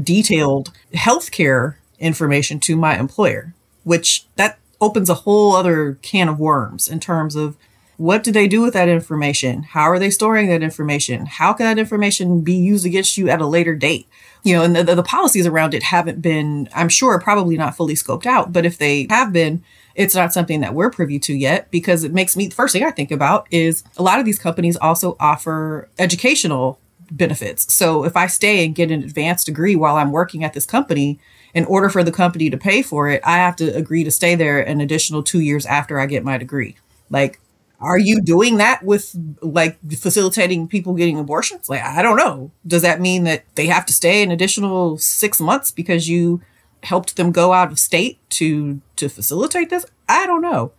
detailed 0.00 0.72
healthcare 0.94 1.74
information 1.98 2.60
to 2.60 2.76
my 2.76 2.98
employer, 2.98 3.54
which 3.82 4.26
that 4.36 4.58
opens 4.80 5.08
a 5.08 5.14
whole 5.14 5.56
other 5.56 5.98
can 6.02 6.28
of 6.28 6.38
worms 6.38 6.86
in 6.86 7.00
terms 7.00 7.34
of 7.34 7.56
what 7.96 8.24
do 8.24 8.32
they 8.32 8.48
do 8.48 8.60
with 8.60 8.74
that 8.74 8.88
information? 8.88 9.62
How 9.62 9.82
are 9.82 9.98
they 9.98 10.10
storing 10.10 10.48
that 10.48 10.62
information? 10.62 11.26
How 11.26 11.52
can 11.52 11.66
that 11.66 11.78
information 11.78 12.40
be 12.40 12.54
used 12.54 12.84
against 12.84 13.16
you 13.16 13.28
at 13.28 13.40
a 13.40 13.46
later 13.46 13.74
date? 13.74 14.08
You 14.42 14.56
know, 14.56 14.62
and 14.62 14.76
the, 14.76 14.94
the, 14.94 15.02
policies 15.02 15.46
around 15.46 15.74
it 15.74 15.82
haven't 15.82 16.20
been, 16.20 16.68
I'm 16.74 16.88
sure, 16.88 17.18
probably 17.20 17.56
not 17.56 17.76
fully 17.76 17.94
scoped 17.94 18.26
out. 18.26 18.52
But 18.52 18.66
if 18.66 18.76
they 18.76 19.06
have 19.08 19.32
been, 19.32 19.62
it's 19.94 20.14
not 20.14 20.32
something 20.32 20.60
that 20.60 20.74
we're 20.74 20.90
privy 20.90 21.18
to 21.20 21.34
yet 21.34 21.70
because 21.70 22.04
it 22.04 22.12
makes 22.12 22.36
me, 22.36 22.48
the 22.48 22.54
first 22.54 22.72
thing 22.72 22.84
I 22.84 22.90
think 22.90 23.10
about 23.10 23.46
is 23.50 23.84
a 23.96 24.02
lot 24.02 24.18
of 24.18 24.24
these 24.24 24.38
companies 24.38 24.76
also 24.76 25.16
offer 25.18 25.88
educational 25.98 26.78
benefits. 27.10 27.72
So 27.72 28.04
if 28.04 28.16
I 28.16 28.26
stay 28.26 28.64
and 28.64 28.74
get 28.74 28.90
an 28.90 29.02
advanced 29.02 29.46
degree 29.46 29.76
while 29.76 29.96
I'm 29.96 30.12
working 30.12 30.44
at 30.44 30.52
this 30.52 30.66
company, 30.66 31.18
in 31.54 31.64
order 31.66 31.88
for 31.88 32.02
the 32.02 32.12
company 32.12 32.50
to 32.50 32.58
pay 32.58 32.82
for 32.82 33.08
it, 33.08 33.22
I 33.24 33.36
have 33.36 33.56
to 33.56 33.74
agree 33.74 34.04
to 34.04 34.10
stay 34.10 34.34
there 34.34 34.60
an 34.60 34.80
additional 34.80 35.22
two 35.22 35.40
years 35.40 35.64
after 35.64 36.00
I 36.00 36.06
get 36.06 36.24
my 36.24 36.36
degree. 36.36 36.76
Like 37.08 37.40
are 37.84 37.98
you 37.98 38.20
doing 38.22 38.56
that 38.56 38.82
with 38.82 39.14
like 39.42 39.78
facilitating 39.92 40.66
people 40.66 40.94
getting 40.94 41.18
abortions? 41.18 41.68
Like, 41.68 41.82
I 41.82 42.02
don't 42.02 42.16
know. 42.16 42.50
Does 42.66 42.82
that 42.82 43.00
mean 43.00 43.24
that 43.24 43.44
they 43.54 43.66
have 43.66 43.84
to 43.86 43.92
stay 43.92 44.22
an 44.22 44.30
additional 44.30 44.96
six 44.98 45.40
months 45.40 45.70
because 45.70 46.08
you 46.08 46.40
helped 46.82 47.16
them 47.16 47.30
go 47.30 47.52
out 47.52 47.70
of 47.70 47.78
state 47.78 48.18
to 48.30 48.80
to 48.96 49.08
facilitate 49.08 49.70
this? 49.70 49.84
I 50.08 50.26
don't 50.26 50.42
know. 50.42 50.72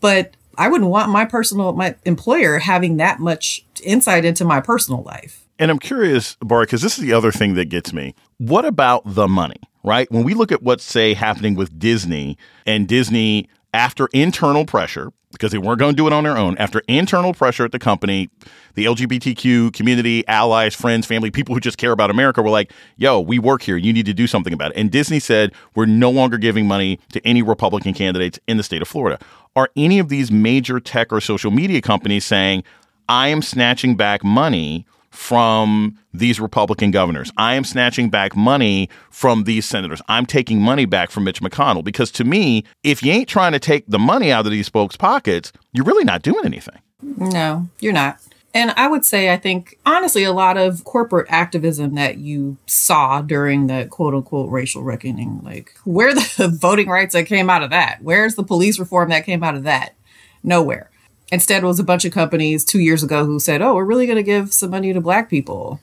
But 0.00 0.34
I 0.56 0.68
wouldn't 0.68 0.90
want 0.90 1.10
my 1.10 1.24
personal 1.24 1.72
my 1.72 1.94
employer 2.04 2.58
having 2.58 2.96
that 2.96 3.20
much 3.20 3.64
insight 3.82 4.24
into 4.24 4.44
my 4.44 4.60
personal 4.60 5.02
life. 5.02 5.44
And 5.60 5.70
I'm 5.70 5.78
curious, 5.78 6.36
Bari, 6.40 6.66
because 6.66 6.82
this 6.82 6.98
is 6.98 7.04
the 7.04 7.12
other 7.12 7.32
thing 7.32 7.54
that 7.54 7.66
gets 7.68 7.92
me. 7.92 8.14
What 8.38 8.64
about 8.64 9.02
the 9.04 9.26
money, 9.26 9.60
right? 9.82 10.10
When 10.10 10.22
we 10.22 10.34
look 10.34 10.52
at 10.52 10.62
what's, 10.62 10.84
say, 10.84 11.14
happening 11.14 11.56
with 11.56 11.78
Disney 11.78 12.38
and 12.64 12.86
Disney 12.86 13.48
after 13.74 14.08
internal 14.12 14.64
pressure, 14.64 15.12
because 15.32 15.52
they 15.52 15.58
weren't 15.58 15.78
going 15.78 15.94
to 15.94 15.96
do 15.96 16.06
it 16.06 16.12
on 16.12 16.24
their 16.24 16.36
own, 16.36 16.56
after 16.58 16.82
internal 16.88 17.34
pressure 17.34 17.64
at 17.64 17.72
the 17.72 17.78
company, 17.78 18.30
the 18.74 18.86
LGBTQ 18.86 19.72
community, 19.74 20.26
allies, 20.26 20.74
friends, 20.74 21.06
family, 21.06 21.30
people 21.30 21.54
who 21.54 21.60
just 21.60 21.76
care 21.78 21.92
about 21.92 22.10
America 22.10 22.42
were 22.42 22.50
like, 22.50 22.72
yo, 22.96 23.20
we 23.20 23.38
work 23.38 23.62
here. 23.62 23.76
You 23.76 23.92
need 23.92 24.06
to 24.06 24.14
do 24.14 24.26
something 24.26 24.52
about 24.52 24.70
it. 24.70 24.78
And 24.78 24.90
Disney 24.90 25.20
said, 25.20 25.52
we're 25.74 25.86
no 25.86 26.10
longer 26.10 26.38
giving 26.38 26.66
money 26.66 26.98
to 27.12 27.26
any 27.26 27.42
Republican 27.42 27.92
candidates 27.92 28.38
in 28.46 28.56
the 28.56 28.62
state 28.62 28.80
of 28.80 28.88
Florida. 28.88 29.18
Are 29.54 29.70
any 29.76 29.98
of 29.98 30.08
these 30.08 30.30
major 30.30 30.80
tech 30.80 31.12
or 31.12 31.20
social 31.20 31.50
media 31.50 31.80
companies 31.80 32.24
saying, 32.24 32.64
I 33.08 33.28
am 33.28 33.42
snatching 33.42 33.96
back 33.96 34.22
money 34.22 34.86
from 35.10 35.98
these 36.12 36.40
Republican 36.40 36.90
governors. 36.90 37.30
I 37.36 37.54
am 37.54 37.64
snatching 37.64 38.10
back 38.10 38.36
money 38.36 38.88
from 39.10 39.44
these 39.44 39.64
senators. 39.64 40.02
I'm 40.08 40.26
taking 40.26 40.60
money 40.60 40.84
back 40.84 41.10
from 41.10 41.24
Mitch 41.24 41.40
McConnell 41.40 41.84
because 41.84 42.10
to 42.12 42.24
me, 42.24 42.64
if 42.82 43.02
you 43.02 43.12
ain't 43.12 43.28
trying 43.28 43.52
to 43.52 43.58
take 43.58 43.84
the 43.88 43.98
money 43.98 44.30
out 44.30 44.46
of 44.46 44.52
these 44.52 44.68
folks' 44.68 44.96
pockets, 44.96 45.52
you're 45.72 45.84
really 45.84 46.04
not 46.04 46.22
doing 46.22 46.44
anything. 46.44 46.78
No, 47.02 47.68
you're 47.80 47.92
not. 47.92 48.18
And 48.54 48.72
I 48.72 48.88
would 48.88 49.04
say, 49.04 49.32
I 49.32 49.36
think, 49.36 49.78
honestly, 49.84 50.24
a 50.24 50.32
lot 50.32 50.56
of 50.56 50.82
corporate 50.84 51.26
activism 51.28 51.94
that 51.96 52.18
you 52.18 52.56
saw 52.66 53.20
during 53.20 53.66
the 53.66 53.86
quote 53.90 54.14
unquote 54.14 54.50
racial 54.50 54.82
reckoning, 54.82 55.40
like, 55.44 55.74
where 55.84 56.14
the 56.14 56.56
voting 56.60 56.88
rights 56.88 57.12
that 57.12 57.26
came 57.26 57.50
out 57.50 57.62
of 57.62 57.70
that? 57.70 57.98
Where's 58.02 58.36
the 58.36 58.42
police 58.42 58.78
reform 58.78 59.10
that 59.10 59.26
came 59.26 59.44
out 59.44 59.54
of 59.54 59.64
that? 59.64 59.94
Nowhere. 60.42 60.90
Instead, 61.30 61.62
was 61.62 61.78
a 61.78 61.84
bunch 61.84 62.04
of 62.04 62.12
companies 62.12 62.64
two 62.64 62.80
years 62.80 63.02
ago 63.02 63.24
who 63.24 63.38
said, 63.38 63.60
"Oh, 63.62 63.74
we're 63.74 63.84
really 63.84 64.06
going 64.06 64.16
to 64.16 64.22
give 64.22 64.52
some 64.52 64.70
money 64.70 64.92
to 64.92 65.00
Black 65.00 65.28
people." 65.28 65.80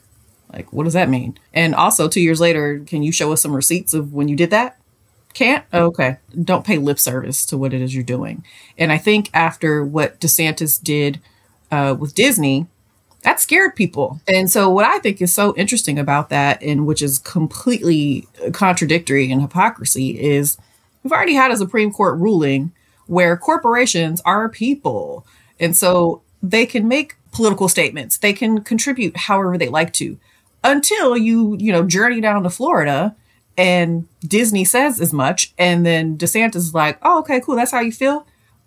Like, 0.52 0.72
what 0.72 0.86
does 0.86 0.94
that 0.94 1.10
mean? 1.10 1.38
And 1.54 1.76
also, 1.76 2.08
two 2.08 2.22
years 2.22 2.40
later, 2.40 2.80
can 2.86 3.04
you 3.04 3.12
show 3.12 3.32
us 3.34 3.42
some 3.42 3.56
receipts 3.56 3.94
of 3.94 4.14
when 4.14 4.28
you 4.28 4.36
did 4.36 4.52
that? 4.52 4.78
Can't? 5.34 5.66
Okay. 5.74 6.18
Don't 6.44 6.66
pay 6.66 6.78
lip 6.78 6.98
service 6.98 7.46
to 7.48 7.58
what 7.58 7.74
it 7.74 7.82
is 7.82 7.94
you're 7.94 8.06
doing. 8.06 8.44
And 8.78 8.92
I 8.92 8.98
think 8.98 9.30
after 9.34 9.84
what 9.84 10.20
DeSantis 10.22 10.82
did 10.82 11.20
uh, 11.72 11.94
with 12.00 12.16
Disney, 12.16 12.68
that 13.24 13.42
scared 13.42 13.76
people. 13.76 14.22
And 14.30 14.50
so, 14.50 14.70
what 14.70 14.86
I 14.86 15.00
think 15.00 15.22
is 15.22 15.34
so 15.34 15.54
interesting 15.58 16.00
about 16.00 16.30
that, 16.30 16.64
and 16.64 16.86
which 16.86 17.02
is 17.02 17.20
completely 17.20 18.28
contradictory 18.54 19.30
and 19.30 19.42
hypocrisy, 19.42 20.18
is 20.18 20.58
we've 21.04 21.12
already 21.12 21.34
had 21.34 21.52
a 21.52 21.58
Supreme 21.58 21.92
Court 21.92 22.18
ruling 22.18 22.72
where 23.08 23.38
corporations 23.38 24.22
are 24.26 24.50
people. 24.50 25.26
And 25.60 25.76
so 25.76 26.22
they 26.42 26.66
can 26.66 26.88
make 26.88 27.16
political 27.32 27.68
statements, 27.68 28.18
they 28.18 28.34
can 28.34 28.62
contribute 28.62 29.18
however 29.18 29.58
they 29.58 29.68
like 29.68 29.94
to 29.94 30.18
until 30.64 31.18
you, 31.18 31.56
you 31.60 31.72
know, 31.72 31.84
journey 31.84 32.22
down 32.22 32.44
to 32.44 32.50
Florida 32.50 33.16
and 33.58 34.08
Disney 34.22 34.66
says 34.66 35.00
as 35.00 35.14
much. 35.14 35.54
And 35.58 35.86
then 35.86 36.18
DeSantis 36.18 36.56
is 36.56 36.74
like, 36.74 36.98
oh, 37.02 37.20
okay, 37.20 37.40
cool. 37.40 37.56
That's 37.56 37.72
how 37.72 37.82
you 37.82 37.92
feel. 37.92 38.26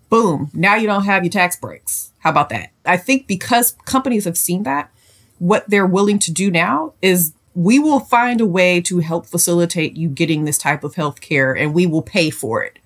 Boom. 0.09 0.50
Now 0.54 0.76
you 0.76 0.87
don't 0.87 1.04
have 1.04 1.25
your 1.25 1.30
tax 1.30 1.57
breaks. 1.57 2.12
How 2.21 2.30
about 2.30 2.49
that? 2.50 2.71
I 2.85 2.97
think 2.97 3.26
because 3.26 3.76
companies 3.85 4.25
have 4.25 4.38
seen 4.38 4.62
that, 4.62 4.90
what 5.38 5.68
they're 5.68 5.87
willing 5.87 6.18
to 6.21 6.33
do 6.33 6.50
now 6.50 6.95
is 7.02 7.33
we 7.54 7.78
will 7.78 8.00
find 8.00 8.40
a 8.40 8.47
way 8.47 8.80
to 8.83 8.99
help 8.99 9.26
facilitate 9.26 9.97
you 9.97 10.09
getting 10.09 10.45
this 10.45 10.59
type 10.59 10.85
of 10.85 10.95
health 10.95 11.21
care 11.21 11.52
and 11.52 11.75
we 11.75 11.87
will 11.87 12.02
pay 12.02 12.30
for 12.30 12.62
it 12.62 12.77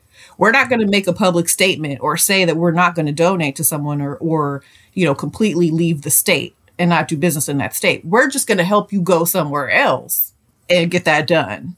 we're 0.43 0.51
not 0.51 0.69
going 0.69 0.81
to 0.81 0.89
make 0.89 1.07
a 1.07 1.13
public 1.13 1.49
statement 1.49 2.01
or 2.01 2.17
say 2.17 2.45
that 2.45 2.57
we're 2.57 2.73
not 2.73 2.97
going 2.97 3.07
to 3.07 3.13
donate 3.13 3.55
to 3.55 3.63
someone 3.63 4.03
or 4.03 4.17
or 4.17 4.65
you 4.93 5.05
know 5.05 5.15
completely 5.15 5.71
leave 5.71 6.03
the 6.03 6.11
state 6.11 6.57
and 6.81 6.91
not 6.91 7.07
do 7.07 7.17
business 7.17 7.49
in 7.49 7.59
that 7.59 7.77
state. 7.77 8.05
We're 8.05 8.27
just 8.27 8.49
going 8.49 8.59
to 8.59 8.65
help 8.65 8.93
you 8.93 9.01
go 9.01 9.25
somewhere 9.25 9.71
else 9.71 10.33
and 10.69 10.91
get 10.91 11.05
that 11.05 11.29
done. 11.29 11.77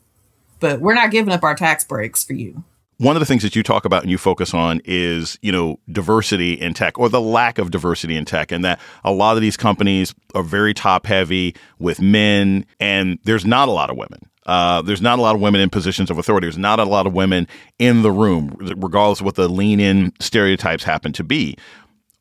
But 0.61 0.80
we're 0.80 0.94
not 0.94 1.11
giving 1.11 1.35
up 1.35 1.42
our 1.42 1.54
tax 1.54 1.85
breaks 1.85 2.25
for 2.25 2.33
you. 2.33 2.64
One 2.97 3.16
of 3.16 3.21
the 3.21 3.26
things 3.26 3.42
that 3.42 3.54
you 3.54 3.62
talk 3.62 3.85
about 3.85 4.00
and 4.00 4.11
you 4.11 4.16
focus 4.16 4.54
on 4.54 4.80
is, 4.87 5.38
you 5.42 5.52
know, 5.52 5.78
diversity 5.92 6.54
in 6.54 6.73
tech 6.73 6.99
or 6.99 7.11
the 7.11 7.21
lack 7.21 7.59
of 7.59 7.71
diversity 7.71 8.16
in 8.16 8.25
tech 8.25 8.50
and 8.50 8.64
that 8.64 8.80
a 9.04 9.12
lot 9.12 9.37
of 9.37 9.42
these 9.42 9.59
companies 9.59 10.14
are 10.35 10.42
very 10.42 10.73
top 10.73 11.04
heavy 11.04 11.54
with 11.78 12.00
men 12.00 12.64
and 12.80 13.18
there's 13.25 13.44
not 13.44 13.68
a 13.68 13.73
lot 13.73 13.90
of 13.90 13.99
women. 13.99 14.21
Uh, 14.47 14.83
there's 14.83 15.03
not 15.03 15.19
a 15.19 15.23
lot 15.23 15.35
of 15.35 15.41
women 15.41 15.61
in 15.61 15.71
positions 15.71 16.11
of 16.11 16.19
authority. 16.19 16.47
There's 16.47 16.59
not 16.59 16.79
a 16.79 16.85
lot 16.85 17.07
of 17.07 17.15
women 17.15 17.49
in 17.79 18.03
the 18.03 18.11
room, 18.11 18.57
regardless 18.59 19.21
of 19.21 19.27
what 19.27 19.37
the 19.37 19.49
lean 19.49 19.81
in 19.81 20.13
stereotypes 20.21 20.85
happen 20.85 21.13
to 21.15 21.25
be. 21.25 21.57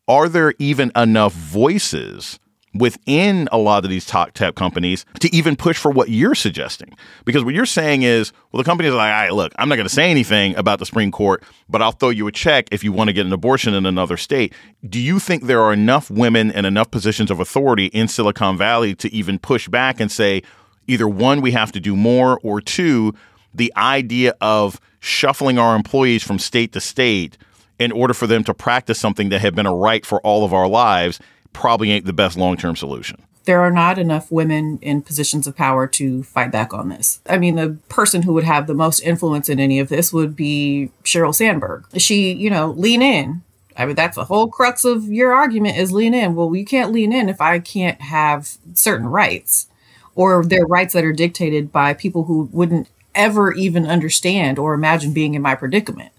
Are 0.07 0.29
there 0.29 0.53
even 0.59 0.91
enough 0.95 1.33
voices 1.33 2.39
within 2.75 3.47
a 3.51 3.57
lot 3.57 3.83
of 3.83 3.89
these 3.89 4.05
top 4.05 4.31
tech 4.31 4.55
companies 4.55 5.05
to 5.19 5.33
even 5.33 5.55
push 5.55 5.77
for 5.77 5.91
what 5.91 6.09
you're 6.09 6.35
suggesting? 6.35 6.95
Because 7.23 7.43
what 7.43 7.53
you're 7.53 7.65
saying 7.65 8.01
is, 8.03 8.33
well, 8.51 8.61
the 8.61 8.65
companies 8.65 8.93
are 8.93 8.97
like, 8.97 9.13
all 9.13 9.21
right, 9.21 9.33
look, 9.33 9.53
I'm 9.57 9.69
not 9.69 9.75
going 9.75 9.87
to 9.87 9.93
say 9.93 10.09
anything 10.09 10.55
about 10.55 10.79
the 10.79 10.85
Supreme 10.85 11.11
Court, 11.11 11.43
but 11.69 11.81
I'll 11.81 11.91
throw 11.91 12.09
you 12.09 12.27
a 12.27 12.31
check 12.31 12.67
if 12.71 12.83
you 12.83 12.91
want 12.91 13.09
to 13.09 13.13
get 13.13 13.25
an 13.25 13.33
abortion 13.33 13.73
in 13.73 13.85
another 13.85 14.17
state. 14.17 14.53
Do 14.87 14.99
you 14.99 15.19
think 15.19 15.43
there 15.43 15.61
are 15.61 15.71
enough 15.71 16.09
women 16.09 16.51
and 16.51 16.65
enough 16.65 16.89
positions 16.89 17.29
of 17.29 17.39
authority 17.39 17.85
in 17.87 18.07
Silicon 18.07 18.57
Valley 18.57 18.95
to 18.95 19.13
even 19.13 19.39
push 19.39 19.67
back 19.67 19.99
and 19.99 20.11
say, 20.11 20.41
either 20.87 21.07
one, 21.07 21.41
we 21.41 21.51
have 21.51 21.71
to 21.73 21.79
do 21.79 21.95
more, 21.95 22.39
or 22.43 22.61
two, 22.61 23.13
the 23.53 23.71
idea 23.77 24.35
of 24.41 24.79
shuffling 24.99 25.59
our 25.59 25.75
employees 25.75 26.23
from 26.23 26.39
state 26.39 26.71
to 26.73 26.79
state 26.79 27.37
in 27.79 27.91
order 27.91 28.13
for 28.13 28.27
them 28.27 28.43
to 28.45 28.53
practice 28.53 28.99
something 28.99 29.29
that 29.29 29.41
had 29.41 29.55
been 29.55 29.65
a 29.65 29.75
right 29.75 30.05
for 30.05 30.21
all 30.21 30.45
of 30.45 30.53
our 30.53 30.67
lives 30.67 31.19
probably 31.51 31.91
ain't 31.91 32.05
the 32.05 32.13
best 32.13 32.37
long 32.37 32.57
term 32.57 32.75
solution. 32.75 33.21
There 33.45 33.59
are 33.59 33.71
not 33.71 33.99
enough 33.99 34.31
women 34.31 34.79
in 34.81 35.01
positions 35.01 35.47
of 35.47 35.55
power 35.55 35.85
to 35.87 36.23
fight 36.23 36.51
back 36.51 36.73
on 36.73 36.87
this. 36.87 37.19
I 37.27 37.37
mean, 37.37 37.55
the 37.55 37.77
person 37.89 38.21
who 38.21 38.31
would 38.33 38.45
have 38.45 38.67
the 38.67 38.73
most 38.73 39.01
influence 39.01 39.49
in 39.49 39.59
any 39.59 39.79
of 39.79 39.89
this 39.89 40.13
would 40.13 40.33
be 40.33 40.91
Sheryl 41.03 41.35
Sandberg. 41.35 41.85
She, 41.97 42.31
you 42.31 42.49
know, 42.49 42.71
lean 42.71 43.01
in. 43.01 43.41
I 43.75 43.85
mean, 43.85 43.95
that's 43.95 44.15
the 44.15 44.23
whole 44.23 44.47
crux 44.47 44.85
of 44.85 45.11
your 45.11 45.33
argument 45.33 45.77
is 45.77 45.91
lean 45.91 46.13
in. 46.13 46.35
Well, 46.35 46.55
you 46.55 46.63
can't 46.63 46.93
lean 46.93 47.11
in 47.11 47.27
if 47.27 47.41
I 47.41 47.59
can't 47.59 47.99
have 48.01 48.57
certain 48.75 49.07
rights 49.07 49.67
or 50.15 50.43
their 50.43 50.65
rights 50.65 50.93
that 50.93 51.03
are 51.03 51.13
dictated 51.13 51.71
by 51.71 51.93
people 51.93 52.25
who 52.25 52.49
wouldn't 52.51 52.87
ever 53.15 53.53
even 53.53 53.85
understand 53.85 54.59
or 54.59 54.73
imagine 54.73 55.13
being 55.13 55.33
in 55.33 55.41
my 55.41 55.55
predicament. 55.55 56.11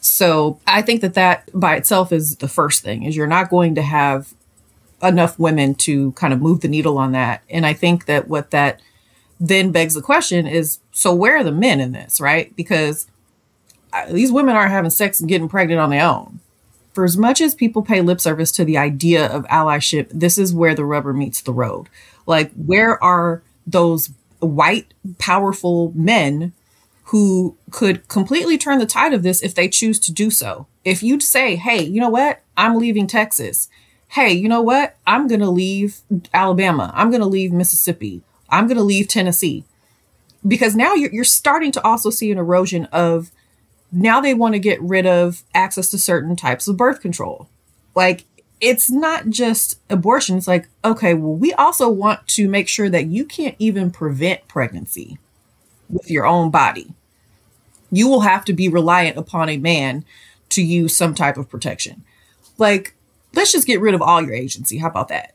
So 0.00 0.58
I 0.66 0.82
think 0.82 1.00
that 1.00 1.14
that 1.14 1.48
by 1.54 1.76
itself 1.76 2.12
is 2.12 2.36
the 2.36 2.48
first 2.48 2.82
thing 2.82 3.04
is 3.04 3.16
you're 3.16 3.26
not 3.26 3.50
going 3.50 3.74
to 3.76 3.82
have 3.82 4.34
enough 5.02 5.38
women 5.38 5.74
to 5.74 6.12
kind 6.12 6.32
of 6.32 6.40
move 6.40 6.60
the 6.60 6.68
needle 6.68 6.98
on 6.98 7.12
that. 7.12 7.42
And 7.50 7.66
I 7.66 7.72
think 7.72 8.06
that 8.06 8.28
what 8.28 8.50
that 8.50 8.80
then 9.40 9.72
begs 9.72 9.94
the 9.94 10.02
question 10.02 10.46
is 10.46 10.78
so 10.92 11.14
where 11.14 11.36
are 11.36 11.44
the 11.44 11.52
men 11.52 11.80
in 11.80 11.92
this, 11.92 12.20
right? 12.20 12.54
Because 12.56 13.06
uh, 13.92 14.06
these 14.12 14.32
women 14.32 14.54
aren't 14.54 14.70
having 14.70 14.90
sex 14.90 15.20
and 15.20 15.28
getting 15.28 15.48
pregnant 15.48 15.80
on 15.80 15.90
their 15.90 16.06
own. 16.06 16.40
For 16.92 17.04
as 17.04 17.16
much 17.16 17.40
as 17.40 17.54
people 17.54 17.82
pay 17.82 18.00
lip 18.02 18.20
service 18.20 18.52
to 18.52 18.64
the 18.64 18.76
idea 18.76 19.26
of 19.26 19.46
allyship, 19.46 20.08
this 20.10 20.36
is 20.36 20.54
where 20.54 20.74
the 20.74 20.84
rubber 20.84 21.12
meets 21.12 21.40
the 21.40 21.52
road. 21.52 21.88
Like, 22.26 22.52
where 22.52 23.02
are 23.02 23.42
those 23.66 24.10
white, 24.40 24.92
powerful 25.18 25.92
men 25.94 26.52
who 27.04 27.56
could 27.70 28.06
completely 28.08 28.58
turn 28.58 28.78
the 28.78 28.86
tide 28.86 29.14
of 29.14 29.22
this 29.22 29.42
if 29.42 29.54
they 29.54 29.68
choose 29.68 29.98
to 30.00 30.12
do 30.12 30.30
so? 30.30 30.66
If 30.84 31.02
you'd 31.02 31.22
say, 31.22 31.56
hey, 31.56 31.82
you 31.82 32.00
know 32.00 32.10
what? 32.10 32.42
I'm 32.56 32.78
leaving 32.78 33.06
Texas. 33.06 33.68
Hey, 34.08 34.32
you 34.32 34.48
know 34.48 34.60
what? 34.60 34.96
I'm 35.06 35.26
going 35.26 35.40
to 35.40 35.50
leave 35.50 36.00
Alabama. 36.34 36.92
I'm 36.94 37.10
going 37.10 37.22
to 37.22 37.26
leave 37.26 37.52
Mississippi. 37.52 38.20
I'm 38.50 38.66
going 38.66 38.76
to 38.76 38.82
leave 38.82 39.08
Tennessee. 39.08 39.64
Because 40.46 40.76
now 40.76 40.94
you're, 40.94 41.12
you're 41.12 41.24
starting 41.24 41.72
to 41.72 41.86
also 41.86 42.10
see 42.10 42.30
an 42.30 42.36
erosion 42.36 42.86
of 42.86 43.30
now 43.92 44.20
they 44.20 44.34
want 44.34 44.54
to 44.54 44.58
get 44.58 44.80
rid 44.82 45.06
of 45.06 45.42
access 45.54 45.90
to 45.90 45.98
certain 45.98 46.34
types 46.34 46.66
of 46.66 46.76
birth 46.76 47.00
control. 47.00 47.48
Like 47.94 48.24
it's 48.62 48.90
not 48.90 49.28
just 49.28 49.80
abortion. 49.90 50.38
It's 50.38 50.46
like, 50.46 50.68
okay, 50.84 51.14
well, 51.14 51.34
we 51.34 51.52
also 51.52 51.88
want 51.88 52.26
to 52.28 52.48
make 52.48 52.68
sure 52.68 52.88
that 52.88 53.06
you 53.06 53.24
can't 53.24 53.56
even 53.58 53.90
prevent 53.90 54.46
pregnancy 54.46 55.18
with 55.90 56.08
your 56.08 56.24
own 56.24 56.50
body. 56.50 56.94
You 57.90 58.08
will 58.08 58.20
have 58.20 58.44
to 58.46 58.52
be 58.52 58.68
reliant 58.68 59.18
upon 59.18 59.48
a 59.48 59.56
man 59.58 60.04
to 60.50 60.62
use 60.62 60.96
some 60.96 61.12
type 61.14 61.36
of 61.36 61.50
protection. 61.50 62.04
Like, 62.56 62.94
let's 63.34 63.50
just 63.50 63.66
get 63.66 63.80
rid 63.80 63.94
of 63.94 64.00
all 64.00 64.22
your 64.22 64.32
agency. 64.32 64.78
How 64.78 64.88
about 64.88 65.08
that? 65.08 65.34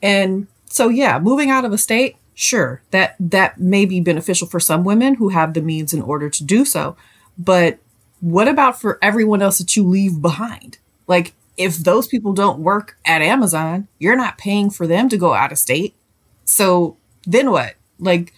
And 0.00 0.46
so, 0.66 0.88
yeah, 0.88 1.18
moving 1.18 1.50
out 1.50 1.64
of 1.64 1.72
a 1.72 1.78
state, 1.78 2.16
sure, 2.34 2.82
that 2.92 3.16
that 3.18 3.58
may 3.58 3.84
be 3.84 4.00
beneficial 4.00 4.46
for 4.46 4.60
some 4.60 4.84
women 4.84 5.14
who 5.14 5.30
have 5.30 5.54
the 5.54 5.60
means 5.60 5.92
in 5.92 6.02
order 6.02 6.30
to 6.30 6.44
do 6.44 6.64
so. 6.64 6.96
But 7.38 7.78
what 8.20 8.48
about 8.48 8.80
for 8.80 8.98
everyone 9.02 9.42
else 9.42 9.58
that 9.58 9.76
you 9.76 9.86
leave 9.86 10.22
behind? 10.22 10.78
Like, 11.06 11.34
if 11.56 11.78
those 11.78 12.06
people 12.06 12.32
don't 12.32 12.60
work 12.60 12.96
at 13.04 13.22
Amazon, 13.22 13.88
you're 13.98 14.16
not 14.16 14.38
paying 14.38 14.70
for 14.70 14.86
them 14.86 15.08
to 15.08 15.16
go 15.16 15.34
out 15.34 15.52
of 15.52 15.58
state. 15.58 15.94
So 16.44 16.96
then 17.26 17.50
what? 17.50 17.74
Like, 17.98 18.32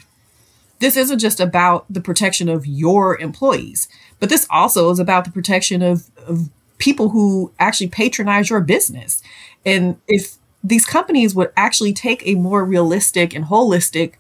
this 0.79 0.97
isn't 0.97 1.19
just 1.19 1.41
about 1.41 1.87
the 1.89 2.01
protection 2.01 2.49
of 2.49 2.67
your 2.67 3.19
employees, 3.19 3.89
but 4.21 4.29
this 4.29 4.47
also 4.51 4.91
is 4.91 4.99
about 4.99 5.25
the 5.25 5.31
protection 5.31 5.81
of, 5.83 6.11
of 6.27 6.51
people 6.79 7.11
who 7.11 7.53
actually 7.59 7.89
patronize 7.89 8.51
your 8.51 8.61
business. 8.61 9.23
And 9.65 9.99
if 10.07 10.37
these 10.63 10.85
companies 10.85 11.35
would 11.35 11.53
actually 11.57 11.93
take 11.95 12.27
a 12.27 12.35
more 12.35 12.65
realistic 12.65 13.35
and 13.35 13.47
holistic 13.47 14.15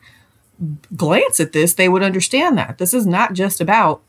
glance 0.96 1.40
at 1.40 1.52
this, 1.52 1.74
they 1.74 1.88
would 1.88 2.02
understand 2.02 2.56
that 2.56 2.78
this 2.78 2.94
is 2.94 3.06
not 3.06 3.34
just 3.34 3.60
about, 3.60 4.00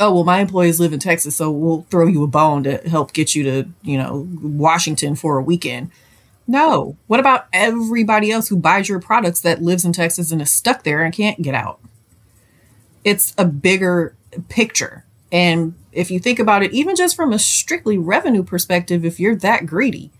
oh, 0.00 0.14
well, 0.14 0.24
my 0.24 0.40
employees 0.40 0.80
live 0.80 0.92
in 0.92 1.00
Texas, 1.00 1.36
so 1.36 1.50
we'll 1.50 1.86
throw 1.90 2.06
you 2.06 2.22
a 2.22 2.28
bone 2.28 2.62
to 2.64 2.78
help 2.88 3.12
get 3.12 3.34
you 3.34 3.42
to, 3.44 3.68
you 3.82 3.98
know, 3.98 4.28
Washington 4.40 5.14
for 5.14 5.38
a 5.38 5.42
weekend. 5.42 5.90
No. 6.46 6.96
What 7.06 7.20
about 7.20 7.46
everybody 7.52 8.30
else 8.30 8.48
who 8.48 8.56
buys 8.56 8.88
your 8.88 9.00
products 9.00 9.40
that 9.40 9.62
lives 9.62 9.84
in 9.84 9.92
Texas 9.92 10.30
and 10.30 10.42
is 10.42 10.50
stuck 10.50 10.82
there 10.82 11.02
and 11.02 11.14
can't 11.14 11.42
get 11.42 11.54
out? 11.54 11.80
It's 13.02 13.34
a 13.38 13.44
bigger 13.44 14.14
picture. 14.48 15.04
And 15.32 15.74
if 15.92 16.10
you 16.10 16.18
think 16.18 16.38
about 16.38 16.62
it, 16.62 16.72
even 16.72 16.96
just 16.96 17.16
from 17.16 17.32
a 17.32 17.38
strictly 17.38 17.98
revenue 17.98 18.42
perspective, 18.42 19.04
if 19.04 19.18
you're 19.18 19.36
that 19.36 19.66
greedy 19.66 20.10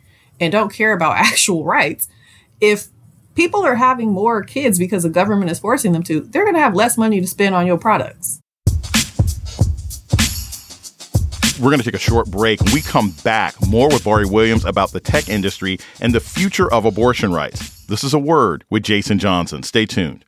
and 0.41 0.53
don't 0.53 0.73
care 0.73 0.93
about 0.93 1.17
actual 1.17 1.65
rights, 1.65 2.09
if 2.61 2.89
people 3.35 3.65
are 3.65 3.77
having 3.77 4.11
more 4.11 4.43
kids 4.43 4.79
because 4.79 5.03
the 5.03 5.11
government 5.11 5.51
is 5.51 5.59
forcing 5.59 5.93
them 5.93 6.03
to, 6.05 6.21
they're 6.21 6.45
going 6.45 6.55
to 6.55 6.61
have 6.61 6.75
less 6.75 6.97
money 6.97 7.21
to 7.21 7.27
spend 7.27 7.55
on 7.55 7.67
your 7.67 7.79
products. 7.79 8.41
We're 11.59 11.71
going 11.71 11.79
to 11.79 11.85
take 11.85 11.95
a 11.95 11.99
short 11.99 12.31
break. 12.31 12.61
When 12.61 12.75
we 12.75 12.81
come 12.81 13.11
back, 13.23 13.55
more 13.67 13.89
with 13.89 14.05
Bari 14.05 14.27
Williams 14.27 14.65
about 14.65 14.93
the 14.93 15.01
tech 15.01 15.29
industry 15.29 15.79
and 16.01 16.15
the 16.15 16.21
future 16.21 16.73
of 16.73 16.85
abortion 16.85 17.33
rights. 17.33 17.85
This 17.87 18.03
is 18.03 18.15
a 18.15 18.19
word 18.19 18.65
with 18.71 18.83
Jason 18.83 19.19
Johnson. 19.19 19.63
Stay 19.63 19.87
tuned. 19.87 20.25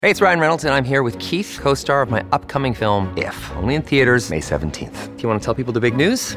Hey, 0.00 0.10
it's 0.10 0.20
Ryan 0.20 0.38
Reynolds, 0.38 0.64
and 0.64 0.72
I'm 0.72 0.84
here 0.84 1.02
with 1.02 1.18
Keith, 1.18 1.58
co 1.60 1.74
star 1.74 2.02
of 2.02 2.10
my 2.10 2.24
upcoming 2.30 2.72
film, 2.72 3.12
If, 3.16 3.50
only 3.56 3.74
in 3.74 3.82
theaters, 3.82 4.30
May 4.30 4.40
17th. 4.40 5.16
Do 5.16 5.22
you 5.22 5.28
want 5.28 5.40
to 5.40 5.44
tell 5.44 5.54
people 5.54 5.72
the 5.72 5.80
big 5.80 5.96
news? 5.96 6.36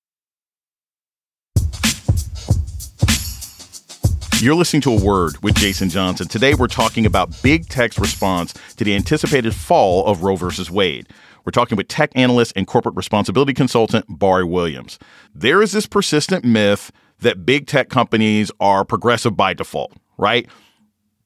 You're 4.41 4.55
listening 4.55 4.81
to 4.81 4.93
A 4.93 4.99
Word 4.99 5.37
with 5.43 5.53
Jason 5.53 5.89
Johnson. 5.89 6.27
Today 6.27 6.55
we're 6.55 6.65
talking 6.65 7.05
about 7.05 7.43
big 7.43 7.69
tech's 7.69 7.99
response 7.99 8.53
to 8.75 8.83
the 8.83 8.95
anticipated 8.95 9.53
fall 9.53 10.03
of 10.07 10.23
Roe 10.23 10.35
versus 10.35 10.71
Wade. 10.71 11.07
We're 11.45 11.51
talking 11.51 11.75
with 11.75 11.87
tech 11.87 12.11
analyst 12.15 12.53
and 12.55 12.65
corporate 12.65 12.95
responsibility 12.95 13.53
consultant 13.53 14.03
Bari 14.09 14.45
Williams. 14.45 14.97
There 15.35 15.61
is 15.61 15.73
this 15.73 15.85
persistent 15.85 16.43
myth 16.43 16.91
that 17.19 17.45
big 17.45 17.67
tech 17.67 17.89
companies 17.89 18.49
are 18.59 18.83
progressive 18.83 19.37
by 19.37 19.53
default, 19.53 19.93
right? 20.17 20.49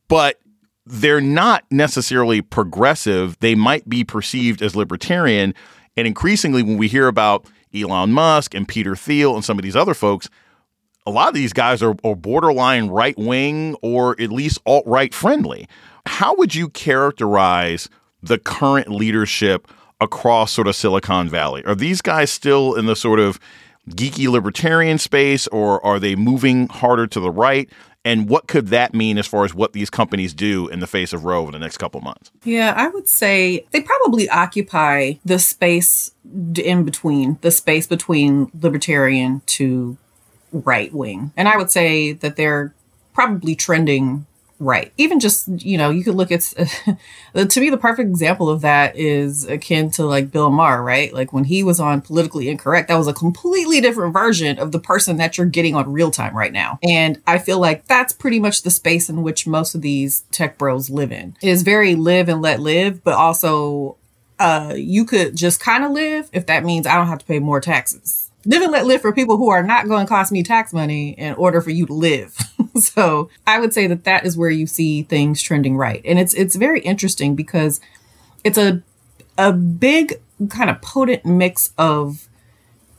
But 0.10 0.42
they're 0.86 1.22
not 1.22 1.64
necessarily 1.72 2.42
progressive. 2.42 3.40
They 3.40 3.56
might 3.56 3.88
be 3.88 4.04
perceived 4.04 4.62
as 4.62 4.76
libertarian. 4.76 5.54
And 5.96 6.06
increasingly, 6.06 6.64
when 6.64 6.76
we 6.76 6.90
hear 6.90 7.08
about 7.08 7.48
Elon 7.74 8.12
Musk 8.12 8.54
and 8.54 8.68
Peter 8.68 8.94
Thiel 8.94 9.36
and 9.36 9.46
some 9.46 9.58
of 9.58 9.64
these 9.64 9.78
other 9.78 9.94
folks, 9.94 10.30
a 11.06 11.12
lot 11.12 11.28
of 11.28 11.34
these 11.34 11.54
guys 11.54 11.84
are, 11.84 11.96
are 12.04 12.16
borderline 12.16 12.88
right 12.88 13.18
wing 13.18 13.76
or 13.82 14.20
at 14.20 14.32
least 14.32 14.60
alt 14.66 14.86
right 14.88 15.14
friendly. 15.14 15.68
How 16.06 16.36
would 16.36 16.56
you 16.56 16.70
characterize 16.70 17.90
the 18.22 18.38
current 18.38 18.90
leadership 18.90 19.68
across 20.02 20.52
sort 20.52 20.68
of 20.68 20.76
Silicon 20.76 21.30
Valley? 21.30 21.64
Are 21.66 21.76
these 21.76 22.02
guys 22.02 22.32
still 22.32 22.76
in 22.76 22.86
the 22.86 22.96
sort 22.96 23.20
of 23.20 23.40
geeky 23.90 24.28
libertarian 24.28 24.98
space 24.98 25.48
or 25.48 25.84
are 25.86 26.00
they 26.00 26.16
moving 26.16 26.68
harder 26.68 27.08
to 27.08 27.20
the 27.20 27.32
right? 27.32 27.70
And 28.04 28.30
what 28.30 28.48
could 28.48 28.68
that 28.68 28.94
mean 28.94 29.18
as 29.18 29.26
far 29.26 29.46
as 29.46 29.54
what 29.56 29.74
these 29.74 29.90
companies 29.90 30.34
do 30.34 30.68
in 30.68 30.80
the 30.80 30.86
face 30.88 31.12
of 31.12 31.26
Roe 31.26 31.46
in 31.48 31.54
the 31.54 31.60
next 31.60 31.78
couple 31.78 32.02
months? 32.02 32.32
Yeah, 32.44 32.74
I 32.78 32.88
would 32.88 33.08
say 33.08 33.66
they 33.72 33.82
probably 33.82 34.30
occupy 34.30 35.14
the 35.26 35.40
space 35.40 36.12
in 36.56 36.84
between, 36.84 37.40
the 37.42 37.50
space 37.50 37.88
between 37.88 38.52
libertarian 38.60 39.42
to 39.48 39.98
right 40.64 40.94
wing. 40.94 41.32
And 41.36 41.48
I 41.48 41.58
would 41.58 41.72
say 41.72 42.14
that 42.14 42.36
they're 42.36 42.74
probably 43.14 43.56
trending 43.56 44.26
right. 44.60 44.94
Even 44.98 45.20
just, 45.20 45.48
you 45.48 45.78
know, 45.78 45.90
you 45.90 46.04
could 46.04 46.16
look 46.16 46.32
at, 46.32 46.42
to 47.36 47.60
me, 47.60 47.70
the 47.70 47.78
perfect 47.78 48.10
example 48.10 48.50
of 48.50 48.62
that 48.62 48.96
is 48.96 49.46
akin 49.46 49.92
to 49.92 50.06
like 50.06 50.32
Bill 50.32 50.50
Maher, 50.50 50.82
right? 50.82 51.14
Like 51.14 51.34
when 51.34 51.44
he 51.46 51.64
was 51.64 51.80
on 51.80 52.02
Politically 52.02 52.50
Incorrect, 52.50 52.88
that 52.88 52.98
was 52.98 53.08
a 53.08 53.14
completely 53.14 53.82
different 53.82 54.14
version 54.14 54.58
of 54.60 54.72
the 54.72 54.80
person 54.80 55.18
that 55.18 55.38
you're 55.38 55.48
getting 55.48 55.76
on 55.76 55.92
real 55.92 56.12
time 56.12 56.36
right 56.36 56.54
now. 56.54 56.80
And 56.84 57.22
I 57.28 57.38
feel 57.38 57.60
like 57.60 57.88
that's 57.88 58.14
pretty 58.14 58.40
much 58.40 58.64
the 58.64 58.72
space 58.72 59.10
in 59.10 59.24
which 59.24 59.48
most 59.48 59.76
of 59.76 59.82
these 59.82 60.22
tech 60.32 60.58
bros 60.58 60.90
live 60.90 61.12
in. 61.12 61.36
It 61.42 61.50
is 61.50 61.64
very 61.64 61.96
live 61.96 62.30
and 62.30 62.42
let 62.42 62.60
live, 62.60 63.04
but 63.04 63.14
also 63.14 63.98
uh, 64.40 64.74
you 64.76 65.06
could 65.06 65.36
just 65.36 65.60
kind 65.60 65.84
of 65.84 65.92
live 65.92 66.30
if 66.34 66.46
that 66.46 66.64
means 66.64 66.88
I 66.88 66.96
don't 66.96 67.08
have 67.08 67.20
to 67.20 67.26
pay 67.26 67.40
more 67.40 67.62
taxes 67.62 68.25
live 68.46 68.62
and 68.62 68.72
let 68.72 68.86
live 68.86 69.02
for 69.02 69.12
people 69.12 69.38
who 69.38 69.50
are 69.50 69.64
not 69.64 69.88
going 69.88 70.06
to 70.06 70.10
cost 70.10 70.32
me 70.32 70.44
tax 70.44 70.74
money 70.74 71.10
in 71.12 71.34
order 71.36 71.62
for 71.62 71.72
you 71.72 71.86
to 71.86 71.94
live. 71.94 72.38
so 72.76 73.30
I 73.46 73.60
would 73.60 73.74
say 73.74 73.88
that 73.88 74.04
that 74.04 74.26
is 74.26 74.38
where 74.38 74.50
you 74.50 74.68
see 74.68 75.04
things 75.04 75.42
trending 75.42 75.78
right, 75.78 76.02
and 76.06 76.20
it's 76.20 76.34
it's 76.34 76.56
very 76.56 76.82
interesting 76.82 77.36
because 77.36 77.82
it's 78.44 78.58
a 78.58 78.82
a 79.38 79.52
big 79.52 80.22
kind 80.50 80.70
of 80.70 80.82
potent 80.82 81.26
mix 81.26 81.74
of 81.78 82.28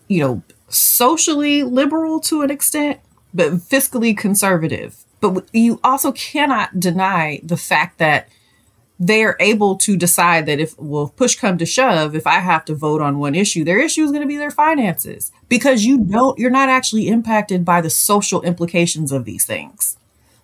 you 0.09 0.21
know 0.21 0.43
socially 0.69 1.63
liberal 1.63 2.21
to 2.21 2.43
an 2.43 2.51
extent, 2.51 3.01
but 3.33 3.53
fiscally 3.55 4.17
conservative. 4.17 4.97
But 5.21 5.49
you 5.53 5.81
also 5.83 6.13
cannot 6.13 6.79
deny 6.79 7.41
the 7.43 7.57
fact 7.57 7.99
that 7.99 8.29
they 8.99 9.23
are 9.25 9.37
able 9.41 9.77
to 9.77 9.97
decide 9.97 10.47
that 10.47 10.61
if 10.61 10.79
well 10.79 11.09
push 11.09 11.37
come 11.37 11.59
to 11.59 11.67
shove 11.67 12.15
if 12.15 12.27
i 12.27 12.39
have 12.39 12.65
to 12.65 12.75
vote 12.75 13.03
on 13.03 13.19
one 13.19 13.35
issue 13.35 13.63
their 13.63 13.79
issue 13.79 14.03
is 14.03 14.11
going 14.11 14.23
to 14.23 14.29
be 14.29 14.37
their 14.37 14.51
finances. 14.51 15.31
Because 15.49 15.85
you 15.85 15.99
don't 15.99 16.39
you're 16.39 16.51
not 16.51 16.69
actually 16.69 17.09
impacted 17.09 17.65
by 17.65 17.81
the 17.81 17.91
social 17.91 18.43
implications 18.43 19.13
of 19.13 19.25
these 19.25 19.45
things. 19.45 19.97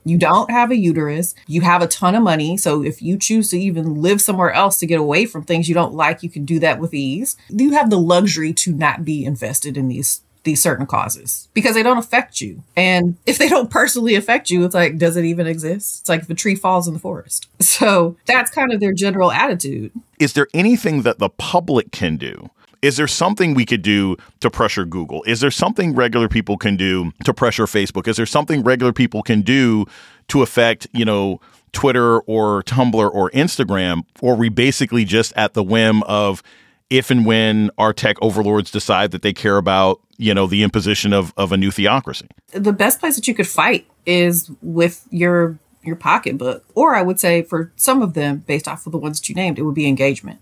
You 0.04 0.18
don't 0.18 0.50
have 0.50 0.72
a 0.72 0.76
uterus. 0.76 1.34
You 1.46 1.60
have 1.60 1.80
a 1.80 1.86
ton 1.86 2.16
of 2.16 2.24
money. 2.24 2.56
So 2.56 2.82
if 2.82 3.00
you 3.00 3.16
choose 3.16 3.50
to 3.50 3.58
even 3.58 4.02
live 4.02 4.20
somewhere 4.20 4.50
else 4.52 4.78
to 4.78 4.86
get 4.86 4.98
away 4.98 5.26
from 5.26 5.44
things 5.44 5.68
you 5.68 5.74
don't 5.74 5.94
like 5.94 6.22
you 6.22 6.30
can 6.30 6.44
do 6.44 6.58
that 6.58 6.80
with 6.80 6.92
ease. 6.92 7.36
You 7.48 7.72
have 7.72 7.88
the 7.88 7.98
luxury 7.98 8.52
to 8.54 8.72
not 8.72 9.04
be 9.04 9.24
invested 9.24 9.76
in 9.76 9.88
these 9.88 10.22
these 10.44 10.62
certain 10.62 10.86
causes 10.86 11.48
because 11.54 11.74
they 11.74 11.82
don't 11.82 11.98
affect 11.98 12.40
you. 12.40 12.62
And 12.76 13.16
if 13.26 13.38
they 13.38 13.48
don't 13.48 13.70
personally 13.70 14.14
affect 14.14 14.50
you, 14.50 14.64
it's 14.64 14.74
like, 14.74 14.98
does 14.98 15.16
it 15.16 15.24
even 15.24 15.46
exist? 15.46 16.00
It's 16.00 16.08
like 16.08 16.22
if 16.22 16.30
a 16.30 16.34
tree 16.34 16.54
falls 16.54 16.88
in 16.88 16.94
the 16.94 17.00
forest. 17.00 17.48
So 17.72 18.16
that's 18.26 18.50
kind 18.50 18.72
of 18.72 18.80
their 18.80 18.92
general 18.92 19.32
attitude. 19.32 19.92
Is 20.18 20.34
there 20.34 20.46
anything 20.52 21.02
that 21.02 21.18
the 21.18 21.30
public 21.30 21.90
can 21.90 22.16
do? 22.16 22.50
Is 22.82 22.96
there 22.96 23.06
something 23.06 23.54
we 23.54 23.64
could 23.64 23.82
do 23.82 24.16
to 24.40 24.50
pressure 24.50 24.84
Google? 24.84 25.22
Is 25.22 25.40
there 25.40 25.50
something 25.50 25.94
regular 25.94 26.28
people 26.28 26.58
can 26.58 26.76
do 26.76 27.12
to 27.24 27.32
pressure 27.32 27.64
Facebook? 27.64 28.06
Is 28.06 28.16
there 28.18 28.26
something 28.26 28.62
regular 28.62 28.92
people 28.92 29.22
can 29.22 29.40
do 29.40 29.86
to 30.28 30.42
affect, 30.42 30.86
you 30.92 31.04
know, 31.04 31.40
Twitter 31.72 32.20
or 32.20 32.62
Tumblr 32.64 33.14
or 33.14 33.30
Instagram? 33.30 34.02
Or 34.20 34.36
we 34.36 34.48
basically 34.48 35.04
just 35.04 35.32
at 35.34 35.54
the 35.54 35.62
whim 35.62 36.02
of 36.02 36.42
if 36.92 37.10
and 37.10 37.24
when 37.24 37.70
our 37.78 37.92
tech 37.92 38.16
overlords 38.20 38.70
decide 38.70 39.12
that 39.12 39.22
they 39.22 39.32
care 39.32 39.56
about, 39.56 40.00
you 40.18 40.34
know, 40.34 40.46
the 40.46 40.62
imposition 40.62 41.12
of, 41.14 41.32
of 41.38 41.50
a 41.50 41.56
new 41.56 41.70
theocracy. 41.70 42.28
The 42.52 42.72
best 42.72 43.00
place 43.00 43.16
that 43.16 43.26
you 43.26 43.34
could 43.34 43.48
fight 43.48 43.86
is 44.04 44.50
with 44.60 45.06
your 45.10 45.58
your 45.84 45.96
pocketbook. 45.96 46.64
Or 46.76 46.94
I 46.94 47.02
would 47.02 47.18
say 47.18 47.42
for 47.42 47.72
some 47.74 48.02
of 48.02 48.14
them, 48.14 48.44
based 48.46 48.68
off 48.68 48.86
of 48.86 48.92
the 48.92 48.98
ones 48.98 49.18
that 49.18 49.28
you 49.28 49.34
named, 49.34 49.58
it 49.58 49.62
would 49.62 49.74
be 49.74 49.88
engagement. 49.88 50.38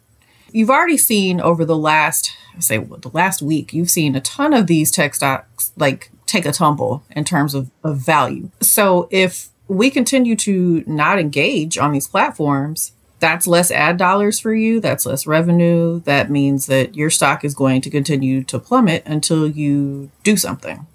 You've 0.53 0.69
already 0.69 0.99
seen 0.99 1.41
over 1.41 1.65
the 1.65 1.77
last, 1.77 2.37
I 2.55 2.61
say 2.61 2.79
well, 2.79 2.99
the 2.99 3.09
last 3.09 3.41
week, 3.41 3.73
you've 3.73 3.89
seen 3.89 4.17
a 4.17 4.21
ton 4.21 4.53
of 4.53 4.67
these 4.67 4.91
tech 4.91 5.15
stocks 5.15 5.73
like 5.77 6.11
take 6.27 6.45
a 6.45 6.53
tumble 6.53 7.05
in 7.11 7.25
terms 7.25 7.55
of, 7.55 7.71
of 7.85 7.99
value. 7.99 8.51
So 8.61 9.09
if 9.11 9.49
we 9.69 9.89
continue 9.89 10.37
to 10.37 10.85
not 10.87 11.19
engage 11.19 11.79
on 11.79 11.93
these 11.93 12.09
platforms, 12.09 12.93
that's 13.21 13.47
less 13.47 13.71
ad 13.71 13.97
dollars 13.97 14.41
for 14.41 14.55
you. 14.55 14.81
That's 14.81 15.07
less 15.07 15.27
revenue. 15.27 16.01
That 16.01 16.31
means 16.31 16.67
that 16.67 16.95
your 16.95 17.11
stock 17.11 17.45
is 17.45 17.55
going 17.55 17.83
to 17.83 17.91
continue 17.91 18.43
to 18.45 18.59
plummet 18.59 19.03
until 19.07 19.47
you 19.47 20.11
do 20.25 20.37
something. 20.37 20.87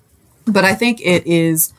But 0.46 0.66
I 0.66 0.76
think 0.76 1.00
it 1.02 1.26
is 1.26 1.74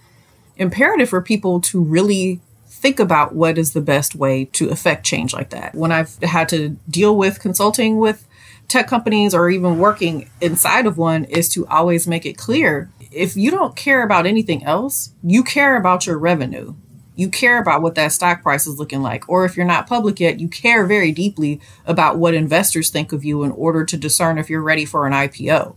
imperative 0.57 1.09
for 1.09 1.21
people 1.21 1.61
to 1.61 1.83
really 1.83 2.41
think 2.67 2.99
about 3.01 3.35
what 3.35 3.59
is 3.59 3.73
the 3.73 3.81
best 3.81 4.15
way 4.15 4.45
to 4.45 4.71
affect 4.71 5.05
change 5.05 5.35
like 5.35 5.51
that. 5.51 5.75
When 5.75 5.93
I've 5.93 6.17
had 6.23 6.49
to 6.51 6.71
deal 6.89 7.17
with 7.17 7.41
consulting 7.41 7.99
with 7.99 8.27
tech 8.69 8.89
companies 8.89 9.35
or 9.35 9.49
even 9.49 9.79
working 9.79 10.29
inside 10.41 10.87
of 10.87 10.99
one 10.99 11.25
is 11.25 11.49
to 11.51 11.67
always 11.67 12.07
make 12.07 12.27
it 12.27 12.37
clear 12.37 12.91
if 13.17 13.37
you 13.37 13.51
don't 13.51 13.75
care 13.77 14.03
about 14.03 14.27
anything 14.27 14.63
else, 14.65 15.13
you 15.23 15.43
care 15.43 15.77
about 15.77 16.07
your 16.07 16.19
revenue. 16.19 16.75
You 17.17 17.29
care 17.31 17.59
about 17.59 17.83
what 17.83 17.95
that 17.97 18.13
stock 18.13 18.43
price 18.43 18.67
is 18.67 18.79
looking 18.79 19.03
like. 19.03 19.29
Or 19.29 19.45
if 19.45 19.57
you're 19.57 19.67
not 19.67 19.87
public 19.87 20.21
yet, 20.21 20.39
you 20.39 20.49
care 20.49 20.87
very 20.87 21.13
deeply 21.13 21.61
about 21.87 22.19
what 22.19 22.35
investors 22.35 22.91
think 22.91 23.13
of 23.13 23.25
you 23.25 23.43
in 23.43 23.51
order 23.53 23.85
to 23.85 23.97
discern 23.97 24.39
if 24.39 24.49
you're 24.51 24.63
ready 24.63 24.85
for 24.85 25.07
an 25.07 25.13
IPO. 25.13 25.75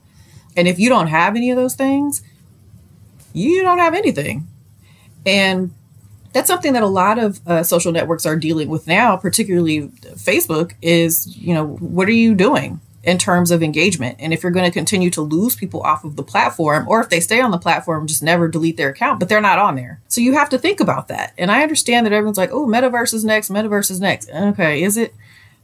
And 0.57 0.67
if 0.67 0.77
you 0.77 0.89
don't 0.89 1.07
have 1.07 1.35
any 1.35 1.49
of 1.49 1.55
those 1.55 1.75
things, 1.75 2.21
you 3.33 3.61
don't 3.61 3.79
have 3.79 3.93
anything. 3.93 4.47
And 5.25 5.73
that's 6.33 6.47
something 6.47 6.73
that 6.73 6.83
a 6.83 6.87
lot 6.87 7.17
of 7.17 7.39
uh, 7.47 7.63
social 7.63 7.91
networks 7.91 8.25
are 8.25 8.35
dealing 8.35 8.69
with 8.69 8.85
now, 8.85 9.15
particularly 9.15 9.87
Facebook, 10.15 10.73
is, 10.81 11.35
you 11.37 11.53
know, 11.53 11.65
what 11.77 12.07
are 12.07 12.13
you 12.13 12.35
doing 12.35 12.81
in 13.03 13.17
terms 13.17 13.51
of 13.51 13.63
engagement? 13.63 14.17
And 14.19 14.33
if 14.33 14.43
you're 14.43 14.51
going 14.51 14.65
to 14.65 14.71
continue 14.71 15.09
to 15.11 15.21
lose 15.21 15.55
people 15.55 15.81
off 15.81 16.03
of 16.03 16.15
the 16.15 16.23
platform, 16.23 16.87
or 16.87 17.01
if 17.01 17.09
they 17.09 17.19
stay 17.19 17.39
on 17.39 17.51
the 17.51 17.57
platform, 17.57 18.07
just 18.07 18.23
never 18.23 18.47
delete 18.47 18.77
their 18.77 18.89
account, 18.89 19.19
but 19.19 19.29
they're 19.29 19.41
not 19.41 19.59
on 19.59 19.75
there. 19.75 20.01
So 20.07 20.21
you 20.21 20.33
have 20.33 20.49
to 20.49 20.57
think 20.57 20.79
about 20.79 21.07
that. 21.07 21.33
And 21.37 21.51
I 21.51 21.63
understand 21.63 22.05
that 22.05 22.13
everyone's 22.13 22.37
like, 22.37 22.51
oh, 22.51 22.67
metaverse 22.67 23.13
is 23.13 23.25
next, 23.25 23.49
metaverse 23.49 23.91
is 23.91 23.99
next. 23.99 24.29
Okay, 24.29 24.83
is 24.83 24.97
it? 24.97 25.13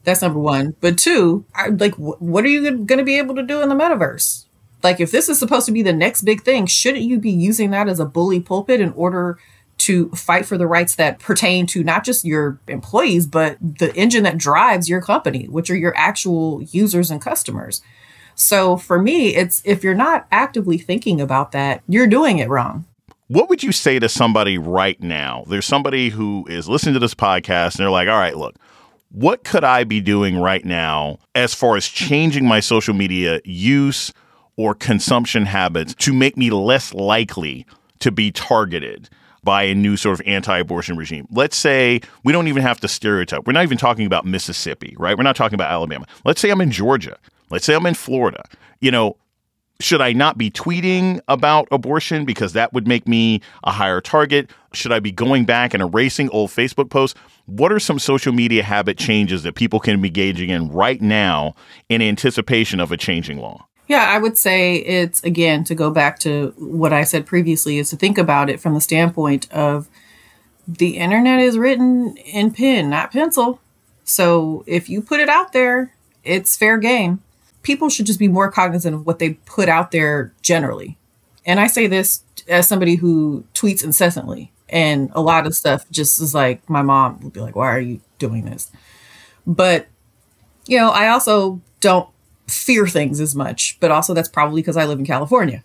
That's 0.03 0.21
number 0.21 0.39
one. 0.39 0.75
But 0.81 0.97
two, 0.97 1.45
I, 1.53 1.69
like, 1.69 1.95
wh- 1.95 2.21
what 2.21 2.45
are 2.45 2.49
you 2.49 2.61
going 2.71 2.99
to 2.99 3.03
be 3.03 3.17
able 3.17 3.35
to 3.35 3.43
do 3.43 3.61
in 3.61 3.69
the 3.69 3.75
metaverse? 3.75 4.45
Like, 4.83 4.99
if 4.99 5.09
this 5.09 5.29
is 5.29 5.39
supposed 5.39 5.65
to 5.65 5.71
be 5.71 5.81
the 5.81 5.93
next 5.93 6.21
big 6.21 6.43
thing, 6.43 6.67
shouldn't 6.67 7.05
you 7.05 7.19
be 7.19 7.31
using 7.31 7.71
that 7.71 7.89
as 7.89 7.99
a 7.99 8.05
bully 8.05 8.39
pulpit 8.39 8.79
in 8.79 8.91
order 8.93 9.39
to 9.77 10.09
fight 10.11 10.45
for 10.45 10.57
the 10.57 10.67
rights 10.67 10.95
that 10.95 11.19
pertain 11.19 11.67
to 11.67 11.83
not 11.83 12.03
just 12.03 12.25
your 12.25 12.59
employees, 12.67 13.27
but 13.27 13.57
the 13.61 13.93
engine 13.95 14.23
that 14.23 14.37
drives 14.37 14.89
your 14.89 15.01
company, 15.01 15.45
which 15.45 15.69
are 15.69 15.75
your 15.75 15.95
actual 15.97 16.61
users 16.63 17.11
and 17.11 17.21
customers. 17.21 17.81
So 18.35 18.77
for 18.77 19.01
me, 19.01 19.35
it's 19.35 19.61
if 19.65 19.83
you're 19.83 19.93
not 19.93 20.27
actively 20.31 20.77
thinking 20.77 21.21
about 21.21 21.51
that, 21.53 21.81
you're 21.87 22.07
doing 22.07 22.39
it 22.39 22.49
wrong. 22.49 22.85
What 23.27 23.49
would 23.49 23.63
you 23.63 23.71
say 23.71 23.97
to 23.99 24.07
somebody 24.07 24.57
right 24.57 25.01
now? 25.01 25.45
There's 25.47 25.65
somebody 25.65 26.09
who 26.09 26.45
is 26.47 26.69
listening 26.69 26.93
to 26.93 26.99
this 26.99 27.15
podcast 27.15 27.75
and 27.75 27.83
they're 27.83 27.89
like, 27.89 28.07
all 28.07 28.19
right, 28.19 28.37
look, 28.37 28.55
what 29.09 29.43
could 29.43 29.63
I 29.63 29.83
be 29.83 30.01
doing 30.01 30.37
right 30.37 30.63
now 30.63 31.19
as 31.33 31.53
far 31.53 31.75
as 31.75 31.87
changing 31.87 32.45
my 32.45 32.59
social 32.59 32.93
media 32.93 33.39
use 33.43 34.13
or 34.57 34.75
consumption 34.75 35.45
habits 35.45 35.95
to 35.95 36.13
make 36.13 36.37
me 36.37 36.49
less 36.49 36.93
likely 36.93 37.65
to 37.99 38.11
be 38.11 38.31
targeted? 38.31 39.09
By 39.45 39.63
a 39.63 39.73
new 39.73 39.95
sort 39.95 40.19
of 40.19 40.27
anti-abortion 40.27 40.97
regime. 40.97 41.27
Let's 41.31 41.55
say 41.55 42.01
we 42.25 42.33
don't 42.33 42.49
even 42.49 42.63
have 42.63 42.81
to 42.81 42.89
stereotype. 42.89 43.47
We're 43.47 43.53
not 43.53 43.63
even 43.63 43.77
talking 43.77 44.05
about 44.05 44.25
Mississippi, 44.25 44.95
right? 44.99 45.15
We're 45.15 45.23
not 45.23 45.37
talking 45.37 45.55
about 45.55 45.71
Alabama. 45.71 46.05
Let's 46.25 46.41
say 46.41 46.49
I'm 46.49 46.59
in 46.59 46.71
Georgia. 46.71 47.17
Let's 47.49 47.63
say 47.63 47.75
I'm 47.75 47.85
in 47.85 47.93
Florida. 47.93 48.43
You 48.81 48.91
know, 48.91 49.15
should 49.79 50.01
I 50.01 50.13
not 50.13 50.37
be 50.37 50.49
tweeting 50.49 51.19
about 51.27 51.67
abortion 51.71 52.25
because 52.25 52.53
that 52.53 52.73
would 52.73 52.87
make 52.87 53.07
me 53.07 53.41
a 53.63 53.71
higher 53.71 54.01
target? 54.01 54.49
Should 54.73 54.91
I 54.91 54.99
be 54.99 55.11
going 55.11 55.45
back 55.45 55.73
and 55.73 55.83
erasing 55.83 56.29
old 56.29 56.49
Facebook 56.49 56.89
posts? 56.89 57.19
What 57.45 57.71
are 57.71 57.79
some 57.79 57.99
social 57.99 58.33
media 58.33 58.63
habit 58.63 58.97
changes 58.97 59.43
that 59.43 59.55
people 59.55 59.79
can 59.79 60.01
be 60.01 60.07
engaging 60.07 60.49
in 60.49 60.69
right 60.69 61.01
now 61.01 61.53
in 61.87 62.01
anticipation 62.01 62.79
of 62.79 62.91
a 62.91 62.97
changing 62.97 63.37
law? 63.37 63.67
Yeah, 63.87 64.05
I 64.09 64.17
would 64.17 64.37
say 64.37 64.77
it's 64.77 65.23
again 65.23 65.63
to 65.65 65.75
go 65.75 65.91
back 65.91 66.19
to 66.19 66.53
what 66.57 66.91
I 66.91 67.03
said 67.03 67.25
previously 67.25 67.77
is 67.77 67.89
to 67.91 67.95
think 67.95 68.17
about 68.17 68.49
it 68.49 68.59
from 68.59 68.73
the 68.73 68.81
standpoint 68.81 69.51
of 69.51 69.87
the 70.67 70.97
internet 70.97 71.39
is 71.39 71.57
written 71.57 72.17
in 72.17 72.51
pen, 72.51 72.89
not 72.89 73.11
pencil. 73.11 73.59
So 74.03 74.63
if 74.65 74.89
you 74.89 75.01
put 75.01 75.19
it 75.19 75.29
out 75.29 75.53
there, 75.53 75.93
it's 76.23 76.57
fair 76.57 76.77
game. 76.77 77.21
People 77.61 77.89
should 77.89 78.07
just 78.07 78.19
be 78.19 78.27
more 78.27 78.51
cognizant 78.51 78.95
of 78.95 79.05
what 79.05 79.19
they 79.19 79.33
put 79.45 79.69
out 79.69 79.91
there 79.91 80.33
generally. 80.41 80.97
And 81.45 81.59
I 81.59 81.67
say 81.67 81.85
this 81.85 82.23
as 82.47 82.67
somebody 82.67 82.95
who 82.95 83.45
tweets 83.53 83.83
incessantly. 83.83 84.51
And 84.67 85.11
a 85.13 85.21
lot 85.21 85.45
of 85.45 85.55
stuff 85.55 85.87
just 85.91 86.19
is 86.19 86.33
like, 86.33 86.67
my 86.67 86.81
mom 86.81 87.19
would 87.21 87.33
be 87.33 87.39
like, 87.39 87.55
why 87.55 87.69
are 87.69 87.79
you 87.79 88.01
doing 88.17 88.45
this? 88.45 88.71
But, 89.45 89.87
you 90.65 90.79
know, 90.79 90.89
I 90.89 91.09
also 91.09 91.61
don't 91.81 92.09
fear 92.47 92.87
things 92.87 93.19
as 93.19 93.35
much, 93.35 93.77
but 93.79 93.91
also 93.91 94.13
that's 94.13 94.29
probably 94.29 94.61
because 94.61 94.77
I 94.77 94.85
live 94.85 94.99
in 94.99 95.05
California. 95.05 95.63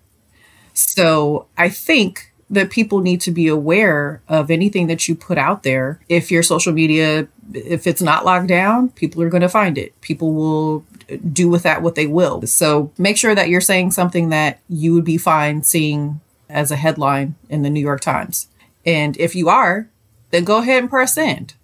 So 0.72 1.46
I 1.58 1.68
think 1.68 2.32
that 2.48 2.70
people 2.70 3.00
need 3.00 3.20
to 3.20 3.30
be 3.30 3.46
aware 3.46 4.22
of 4.28 4.50
anything 4.50 4.88
that 4.88 5.06
you 5.06 5.14
put 5.14 5.38
out 5.38 5.62
there. 5.62 6.00
If 6.08 6.30
your 6.30 6.42
social 6.42 6.72
media, 6.72 7.28
if 7.54 7.86
it's 7.86 8.02
not 8.02 8.24
locked 8.24 8.48
down, 8.48 8.88
people 8.90 9.22
are 9.22 9.28
going 9.28 9.42
to 9.42 9.48
find 9.48 9.78
it. 9.78 9.98
People 10.00 10.32
will 10.34 10.84
do 11.32 11.48
with 11.48 11.62
that 11.62 11.82
what 11.82 11.94
they 11.94 12.06
will. 12.06 12.42
So 12.46 12.92
make 12.98 13.16
sure 13.16 13.34
that 13.34 13.48
you're 13.48 13.60
saying 13.60 13.92
something 13.92 14.30
that 14.30 14.60
you 14.68 14.94
would 14.94 15.04
be 15.04 15.18
fine 15.18 15.62
seeing 15.62 16.20
as 16.48 16.70
a 16.70 16.76
headline 16.76 17.36
in 17.48 17.62
the 17.62 17.70
New 17.70 17.80
York 17.80 18.00
Times. 18.00 18.48
And 18.84 19.16
if 19.18 19.34
you 19.34 19.48
are, 19.48 19.88
then 20.30 20.44
go 20.44 20.58
ahead 20.58 20.82
and 20.82 20.90
press 20.90 21.14
send. 21.14 21.54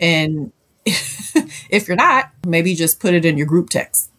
And 0.00 0.52
if 0.84 1.86
you're 1.86 1.96
not, 1.96 2.30
maybe 2.46 2.74
just 2.74 3.00
put 3.00 3.14
it 3.14 3.24
in 3.24 3.38
your 3.38 3.46
group 3.46 3.70
text. 3.70 4.10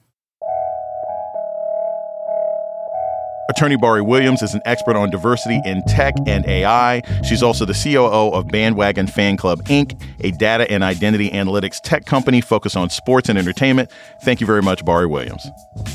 Attorney 3.56 3.78
Bari 3.78 4.02
Williams 4.02 4.42
is 4.42 4.56
an 4.56 4.62
expert 4.66 4.96
on 4.96 5.12
diversity 5.12 5.62
in 5.64 5.84
tech 5.84 6.16
and 6.26 6.44
AI. 6.48 7.04
She's 7.24 7.44
also 7.44 7.66
the 7.66 7.74
COO 7.74 8.34
of 8.34 8.48
Bandwagon 8.48 9.06
Fan 9.06 9.38
Club 9.38 9.64
Inc., 9.66 10.02
a 10.22 10.32
data 10.32 10.70
and 10.72 10.84
identity 10.84 11.30
analytics 11.30 11.80
tech 11.80 12.06
company 12.06 12.42
focused 12.42 12.76
on 12.76 12.90
sports 12.90 13.30
and 13.30 13.38
entertainment. 13.38 13.92
Thank 14.24 14.42
you 14.42 14.48
very 14.48 14.64
much, 14.64 14.84
Bari 14.84 15.06
Williams. 15.06 15.48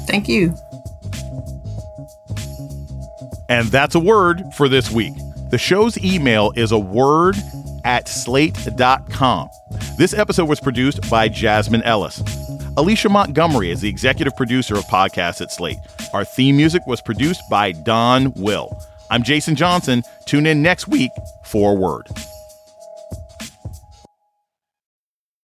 Thank 0.07 0.29
you. 0.29 0.55
And 3.49 3.67
that's 3.69 3.97
a 3.97 4.01
word 4.01 4.41
for 4.55 4.69
this 4.69 4.93
week. 4.93 5.15
The 5.51 5.59
show's 5.59 5.99
email 5.99 6.53
is 6.55 6.71
a 6.71 6.79
word 6.79 7.35
at 7.85 8.07
slate.com. 8.07 9.49
This 9.99 10.15
episode 10.15 10.49
was 10.49 10.61
produced 10.61 11.11
by 11.11 11.29
Jasmine 11.29 11.83
Ellis. 11.83 12.23
Alicia 12.79 13.09
Montgomery 13.09 13.73
is 13.73 13.81
the 13.81 13.89
executive 13.89 14.37
producer 14.37 14.77
of 14.77 14.85
podcasts 14.85 15.41
at 15.41 15.51
Slate. 15.51 15.81
Our 16.13 16.25
theme 16.25 16.57
music 16.57 16.87
was 16.87 17.01
produced 17.01 17.43
by 17.51 17.73
Don 17.73 18.33
Will. 18.35 18.81
I'm 19.11 19.25
Jason 19.25 19.57
Johnson. 19.57 20.05
Tune 20.27 20.47
in 20.47 20.63
next 20.63 20.87
week 20.87 21.11
for 21.43 21.77
Word. 21.77 22.07